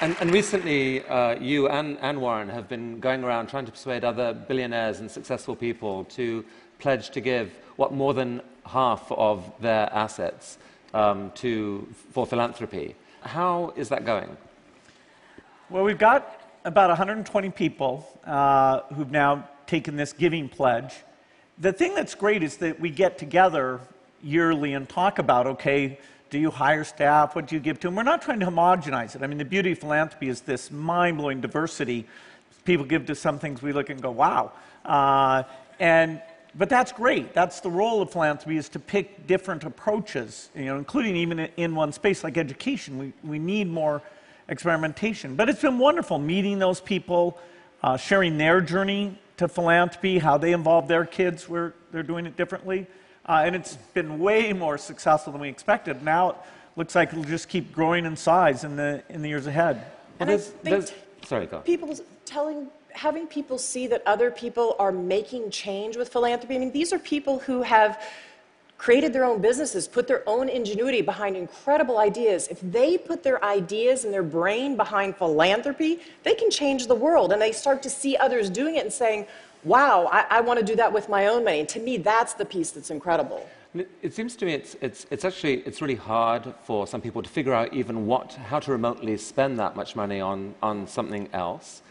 And, 0.00 0.16
and 0.20 0.30
recently, 0.30 1.04
uh, 1.06 1.40
you 1.40 1.68
and, 1.68 1.98
and 2.00 2.20
Warren 2.20 2.48
have 2.50 2.68
been 2.68 3.00
going 3.00 3.24
around 3.24 3.48
trying 3.48 3.64
to 3.64 3.72
persuade 3.72 4.04
other 4.04 4.32
billionaires 4.32 5.00
and 5.00 5.10
successful 5.10 5.56
people 5.56 6.04
to 6.04 6.44
pledge 6.78 7.10
to 7.10 7.20
give 7.20 7.50
what 7.76 7.92
more 7.92 8.14
than 8.14 8.42
half 8.66 9.10
of 9.10 9.50
their 9.60 9.92
assets 9.92 10.58
um, 10.96 11.30
to, 11.34 11.86
for 12.12 12.26
philanthropy. 12.26 12.96
How 13.20 13.74
is 13.76 13.90
that 13.90 14.06
going? 14.06 14.34
Well, 15.68 15.84
we've 15.84 15.98
got 15.98 16.40
about 16.64 16.88
120 16.88 17.50
people 17.50 18.08
uh, 18.24 18.80
who've 18.94 19.10
now 19.10 19.48
taken 19.66 19.96
this 19.96 20.12
giving 20.12 20.48
pledge. 20.48 20.94
The 21.58 21.72
thing 21.72 21.94
that's 21.94 22.14
great 22.14 22.42
is 22.42 22.56
that 22.58 22.80
we 22.80 22.90
get 22.90 23.18
together 23.18 23.80
yearly 24.22 24.72
and 24.72 24.88
talk 24.88 25.18
about 25.18 25.46
okay, 25.46 25.98
do 26.30 26.38
you 26.38 26.50
hire 26.50 26.82
staff? 26.82 27.36
What 27.36 27.46
do 27.46 27.54
you 27.56 27.60
give 27.60 27.78
to 27.80 27.88
them? 27.88 27.96
We're 27.96 28.02
not 28.02 28.22
trying 28.22 28.40
to 28.40 28.46
homogenize 28.46 29.14
it. 29.14 29.22
I 29.22 29.26
mean, 29.26 29.38
the 29.38 29.44
beauty 29.44 29.72
of 29.72 29.78
philanthropy 29.78 30.28
is 30.28 30.40
this 30.40 30.70
mind 30.70 31.18
blowing 31.18 31.40
diversity. 31.40 32.06
People 32.64 32.86
give 32.86 33.06
to 33.06 33.14
some 33.14 33.38
things 33.38 33.62
we 33.62 33.72
look 33.72 33.90
and 33.90 34.00
go, 34.00 34.10
wow. 34.10 34.52
Uh, 34.84 35.42
and 35.78 36.22
but 36.58 36.68
that's 36.68 36.92
great. 36.92 37.34
That's 37.34 37.60
the 37.60 37.70
role 37.70 38.00
of 38.02 38.10
philanthropy 38.10 38.56
is 38.56 38.68
to 38.70 38.78
pick 38.78 39.26
different 39.26 39.64
approaches, 39.64 40.48
you 40.54 40.64
know, 40.66 40.78
including 40.78 41.16
even 41.16 41.40
in 41.56 41.74
one 41.74 41.92
space 41.92 42.24
like 42.24 42.38
education. 42.38 42.98
We, 42.98 43.12
we 43.22 43.38
need 43.38 43.68
more 43.70 44.02
experimentation. 44.48 45.36
But 45.36 45.48
it's 45.48 45.60
been 45.60 45.78
wonderful 45.78 46.18
meeting 46.18 46.58
those 46.58 46.80
people, 46.80 47.38
uh, 47.82 47.96
sharing 47.96 48.38
their 48.38 48.60
journey 48.60 49.18
to 49.36 49.48
philanthropy, 49.48 50.18
how 50.18 50.38
they 50.38 50.52
involve 50.52 50.88
their 50.88 51.04
kids 51.04 51.48
where 51.48 51.74
they're 51.92 52.02
doing 52.02 52.24
it 52.26 52.36
differently. 52.36 52.86
Uh, 53.28 53.42
and 53.44 53.54
it's 53.56 53.76
been 53.92 54.18
way 54.18 54.52
more 54.52 54.78
successful 54.78 55.32
than 55.32 55.42
we 55.42 55.48
expected. 55.48 56.02
Now 56.02 56.30
it 56.30 56.36
looks 56.76 56.94
like 56.94 57.10
it'll 57.10 57.24
just 57.24 57.48
keep 57.48 57.72
growing 57.72 58.06
in 58.06 58.16
size 58.16 58.64
in 58.64 58.76
the, 58.76 59.02
in 59.08 59.20
the 59.20 59.28
years 59.28 59.46
ahead. 59.46 59.84
And 60.20 60.30
I 60.30 60.36
there's- 60.36 60.48
think 60.48 60.62
there's- 60.62 60.92
sorry, 61.26 61.46
go. 61.46 61.58
people 61.60 61.94
telling, 62.24 62.68
having 62.96 63.26
people 63.26 63.58
see 63.58 63.86
that 63.88 64.02
other 64.06 64.30
people 64.30 64.74
are 64.78 64.92
making 64.92 65.50
change 65.50 65.96
with 65.96 66.08
philanthropy. 66.08 66.56
I 66.56 66.58
mean, 66.58 66.72
these 66.72 66.92
are 66.92 66.98
people 66.98 67.38
who 67.40 67.62
have 67.62 68.02
created 68.78 69.12
their 69.12 69.24
own 69.24 69.40
businesses, 69.40 69.88
put 69.88 70.06
their 70.06 70.22
own 70.28 70.48
ingenuity 70.48 71.00
behind 71.00 71.36
incredible 71.36 71.98
ideas. 71.98 72.48
If 72.48 72.60
they 72.60 72.98
put 72.98 73.22
their 73.22 73.42
ideas 73.44 74.04
and 74.04 74.12
their 74.12 74.22
brain 74.22 74.76
behind 74.76 75.16
philanthropy, 75.16 76.00
they 76.24 76.34
can 76.34 76.50
change 76.50 76.86
the 76.86 76.94
world. 76.94 77.32
And 77.32 77.40
they 77.40 77.52
start 77.52 77.82
to 77.84 77.90
see 77.90 78.16
others 78.16 78.50
doing 78.50 78.76
it 78.76 78.84
and 78.84 78.92
saying, 78.92 79.26
wow, 79.64 80.08
I, 80.12 80.26
I 80.30 80.40
want 80.40 80.58
to 80.60 80.64
do 80.64 80.76
that 80.76 80.92
with 80.92 81.08
my 81.08 81.26
own 81.26 81.44
money. 81.44 81.60
And 81.60 81.68
to 81.70 81.80
me, 81.80 81.96
that's 81.96 82.34
the 82.34 82.44
piece 82.44 82.70
that's 82.70 82.90
incredible. 82.90 83.48
It 84.02 84.14
seems 84.14 84.36
to 84.36 84.46
me 84.46 84.54
it's, 84.54 84.74
it's, 84.80 85.06
it's 85.10 85.24
actually 85.24 85.56
it's 85.66 85.82
really 85.82 85.96
hard 85.96 86.54
for 86.62 86.86
some 86.86 87.02
people 87.02 87.22
to 87.22 87.28
figure 87.28 87.52
out 87.52 87.74
even 87.74 88.06
what, 88.06 88.32
how 88.32 88.58
to 88.60 88.72
remotely 88.72 89.16
spend 89.18 89.58
that 89.58 89.76
much 89.76 89.94
money 89.96 90.20
on, 90.20 90.54
on 90.62 90.86
something 90.86 91.28
else. 91.34 91.82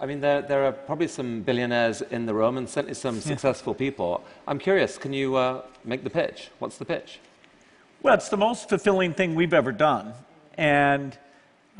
I 0.00 0.06
mean, 0.06 0.20
there, 0.20 0.42
there 0.42 0.64
are 0.64 0.72
probably 0.72 1.08
some 1.08 1.42
billionaires 1.42 2.02
in 2.02 2.24
the 2.24 2.32
room 2.32 2.56
and 2.56 2.68
certainly 2.68 2.94
some 2.94 3.20
successful 3.20 3.74
people. 3.74 4.22
I'm 4.46 4.60
curious, 4.60 4.96
can 4.96 5.12
you 5.12 5.34
uh, 5.34 5.62
make 5.84 6.04
the 6.04 6.10
pitch? 6.10 6.50
What's 6.60 6.78
the 6.78 6.84
pitch? 6.84 7.18
Well, 8.00 8.14
it's 8.14 8.28
the 8.28 8.36
most 8.36 8.68
fulfilling 8.68 9.12
thing 9.12 9.34
we've 9.34 9.52
ever 9.52 9.72
done. 9.72 10.14
And, 10.56 11.18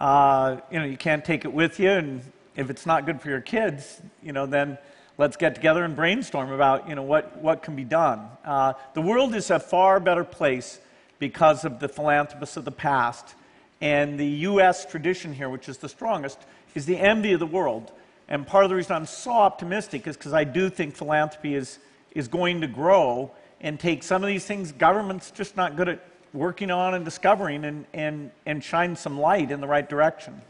uh, 0.00 0.56
you 0.68 0.80
know, 0.80 0.84
you 0.84 0.96
can't 0.96 1.24
take 1.24 1.44
it 1.44 1.52
with 1.52 1.78
you. 1.78 1.90
And 1.90 2.22
if 2.56 2.70
it's 2.70 2.86
not 2.86 3.06
good 3.06 3.20
for 3.20 3.28
your 3.28 3.40
kids, 3.40 4.02
you 4.20 4.32
know, 4.32 4.46
then 4.46 4.78
let's 5.16 5.36
get 5.36 5.54
together 5.54 5.84
and 5.84 5.94
brainstorm 5.94 6.50
about, 6.50 6.88
you 6.88 6.96
know, 6.96 7.04
what, 7.04 7.36
what 7.38 7.62
can 7.62 7.76
be 7.76 7.84
done. 7.84 8.26
Uh, 8.44 8.72
the 8.94 9.00
world 9.00 9.32
is 9.36 9.48
a 9.52 9.60
far 9.60 10.00
better 10.00 10.24
place 10.24 10.80
because 11.20 11.64
of 11.64 11.78
the 11.78 11.88
philanthropists 11.88 12.56
of 12.56 12.64
the 12.64 12.72
past. 12.72 13.36
And 13.80 14.18
the 14.18 14.26
U.S. 14.26 14.84
tradition 14.86 15.32
here, 15.34 15.48
which 15.48 15.68
is 15.68 15.78
the 15.78 15.88
strongest, 15.88 16.38
is 16.74 16.84
the 16.84 16.98
envy 16.98 17.32
of 17.32 17.38
the 17.38 17.46
world. 17.46 17.92
And 18.28 18.46
part 18.46 18.64
of 18.64 18.70
the 18.70 18.76
reason 18.76 18.94
I'm 18.94 19.06
so 19.06 19.32
optimistic 19.32 20.06
is 20.06 20.16
because 20.16 20.32
I 20.34 20.44
do 20.44 20.68
think 20.68 20.94
philanthropy 20.94 21.54
is, 21.54 21.78
is 22.14 22.28
going 22.28 22.60
to 22.60 22.66
grow 22.66 23.30
and 23.60 23.80
take 23.80 24.02
some 24.02 24.22
of 24.22 24.28
these 24.28 24.44
things 24.44 24.72
government's 24.72 25.30
just 25.30 25.56
not 25.56 25.76
good 25.76 25.88
at 25.88 26.00
working 26.32 26.70
on 26.70 26.94
and 26.94 27.04
discovering 27.04 27.64
and, 27.64 27.86
and, 27.94 28.30
and 28.46 28.62
shine 28.62 28.94
some 28.94 29.18
light 29.18 29.50
in 29.50 29.60
the 29.60 29.66
right 29.66 29.88
direction. 29.88 30.40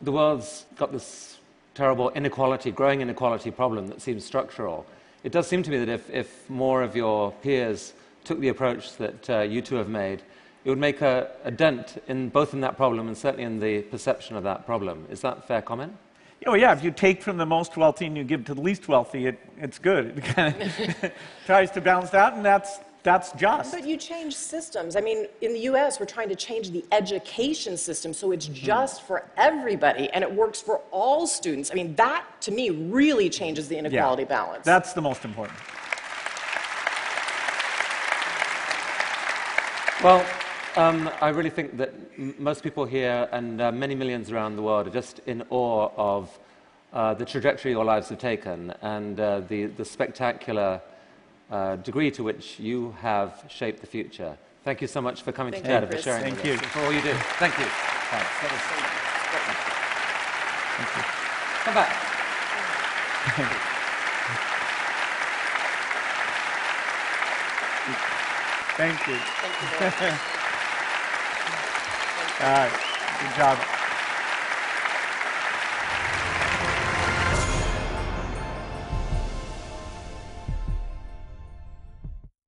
The 0.00 0.12
world's 0.12 0.64
got 0.76 0.92
this 0.92 1.38
terrible 1.74 2.10
inequality, 2.10 2.70
growing 2.70 3.02
inequality 3.02 3.50
problem 3.50 3.86
that 3.88 4.00
seems 4.00 4.24
structural. 4.24 4.86
It 5.22 5.32
does 5.32 5.46
seem 5.46 5.62
to 5.64 5.70
me 5.70 5.78
that 5.78 5.88
if, 5.88 6.10
if 6.10 6.48
more 6.48 6.82
of 6.82 6.96
your 6.96 7.32
peers 7.32 7.92
took 8.24 8.40
the 8.40 8.48
approach 8.48 8.96
that 8.96 9.30
uh, 9.30 9.40
you 9.40 9.60
two 9.60 9.76
have 9.76 9.88
made, 9.88 10.22
it 10.64 10.70
would 10.70 10.78
make 10.78 11.02
a, 11.02 11.30
a 11.44 11.50
dent 11.50 12.02
in 12.08 12.30
both 12.30 12.54
in 12.54 12.60
that 12.62 12.76
problem 12.76 13.06
and 13.06 13.16
certainly 13.16 13.44
in 13.44 13.60
the 13.60 13.82
perception 13.82 14.36
of 14.36 14.42
that 14.44 14.66
problem. 14.66 15.06
Is 15.10 15.20
that 15.20 15.38
a 15.38 15.40
fair 15.42 15.62
comment? 15.62 15.96
Oh, 16.44 16.54
yeah, 16.54 16.72
if 16.72 16.84
you 16.84 16.90
take 16.90 17.22
from 17.22 17.38
the 17.38 17.46
most 17.46 17.76
wealthy 17.76 18.06
and 18.06 18.16
you 18.16 18.22
give 18.22 18.44
to 18.44 18.54
the 18.54 18.60
least 18.60 18.88
wealthy, 18.88 19.26
it, 19.26 19.38
it's 19.56 19.78
good. 19.78 20.18
It 20.18 20.24
kind 20.24 20.62
of 20.62 21.12
tries 21.46 21.70
to 21.72 21.80
balance 21.80 22.10
that, 22.10 22.34
and 22.34 22.44
that's, 22.44 22.78
that's 23.02 23.32
just. 23.32 23.72
But 23.72 23.86
you 23.86 23.96
change 23.96 24.34
systems. 24.34 24.96
I 24.96 25.00
mean, 25.00 25.26
in 25.40 25.54
the 25.54 25.60
US, 25.60 25.98
we're 25.98 26.06
trying 26.06 26.28
to 26.28 26.36
change 26.36 26.70
the 26.70 26.84
education 26.92 27.76
system 27.76 28.12
so 28.12 28.32
it's 28.32 28.46
hmm. 28.46 28.52
just 28.52 29.02
for 29.02 29.24
everybody 29.36 30.10
and 30.10 30.22
it 30.22 30.32
works 30.32 30.60
for 30.60 30.82
all 30.90 31.26
students. 31.26 31.70
I 31.70 31.74
mean, 31.74 31.94
that 31.94 32.24
to 32.42 32.50
me 32.50 32.70
really 32.70 33.30
changes 33.30 33.68
the 33.68 33.78
inequality 33.78 34.24
balance. 34.24 34.64
That's 34.64 34.92
the 34.92 35.02
most 35.02 35.24
important. 35.24 35.58
Well, 40.02 40.24
um, 40.76 41.10
I 41.20 41.28
really 41.30 41.50
think 41.50 41.76
that 41.78 41.92
m- 42.18 42.34
most 42.38 42.62
people 42.62 42.84
here 42.84 43.28
and 43.32 43.60
uh, 43.60 43.72
many 43.72 43.94
millions 43.94 44.30
around 44.30 44.56
the 44.56 44.62
world 44.62 44.86
are 44.86 44.90
just 44.90 45.20
in 45.26 45.42
awe 45.50 45.88
of 45.96 46.38
uh, 46.92 47.14
the 47.14 47.24
trajectory 47.24 47.70
your 47.72 47.84
lives 47.84 48.08
have 48.10 48.18
taken 48.18 48.72
and 48.82 49.18
uh, 49.20 49.40
the, 49.40 49.66
the 49.66 49.84
spectacular 49.84 50.80
uh, 51.50 51.76
degree 51.76 52.10
to 52.10 52.22
which 52.24 52.58
you 52.58 52.94
have 53.00 53.44
shaped 53.48 53.80
the 53.80 53.86
future. 53.86 54.36
Thank 54.64 54.80
you 54.80 54.88
so 54.88 55.00
much 55.00 55.22
for 55.22 55.32
coming 55.32 55.52
Thank 55.52 55.64
to 55.64 55.70
you, 55.70 55.74
TED 55.74 55.82
and 55.84 55.90
for 55.90 55.94
Chris. 55.96 56.04
sharing 56.04 56.34
Thank 56.34 56.44
you. 56.44 56.56
for 56.58 56.80
all 56.80 56.92
you 56.92 57.02
do. 57.02 57.12
Thank 57.38 57.56
you. 57.58 57.64
Thanks. 57.64 58.30
That 58.42 58.52
was 58.52 58.60
so- 58.60 58.76
Come 61.64 61.74
back. 61.74 62.12
Thank 68.76 69.06
you. 69.08 69.16
Thank 69.16 69.50
you 69.56 69.96
very 69.98 70.10
much. 70.12 70.20
All 72.38 72.52
right. 72.52 72.70
Good 73.18 73.34
job. 73.34 73.85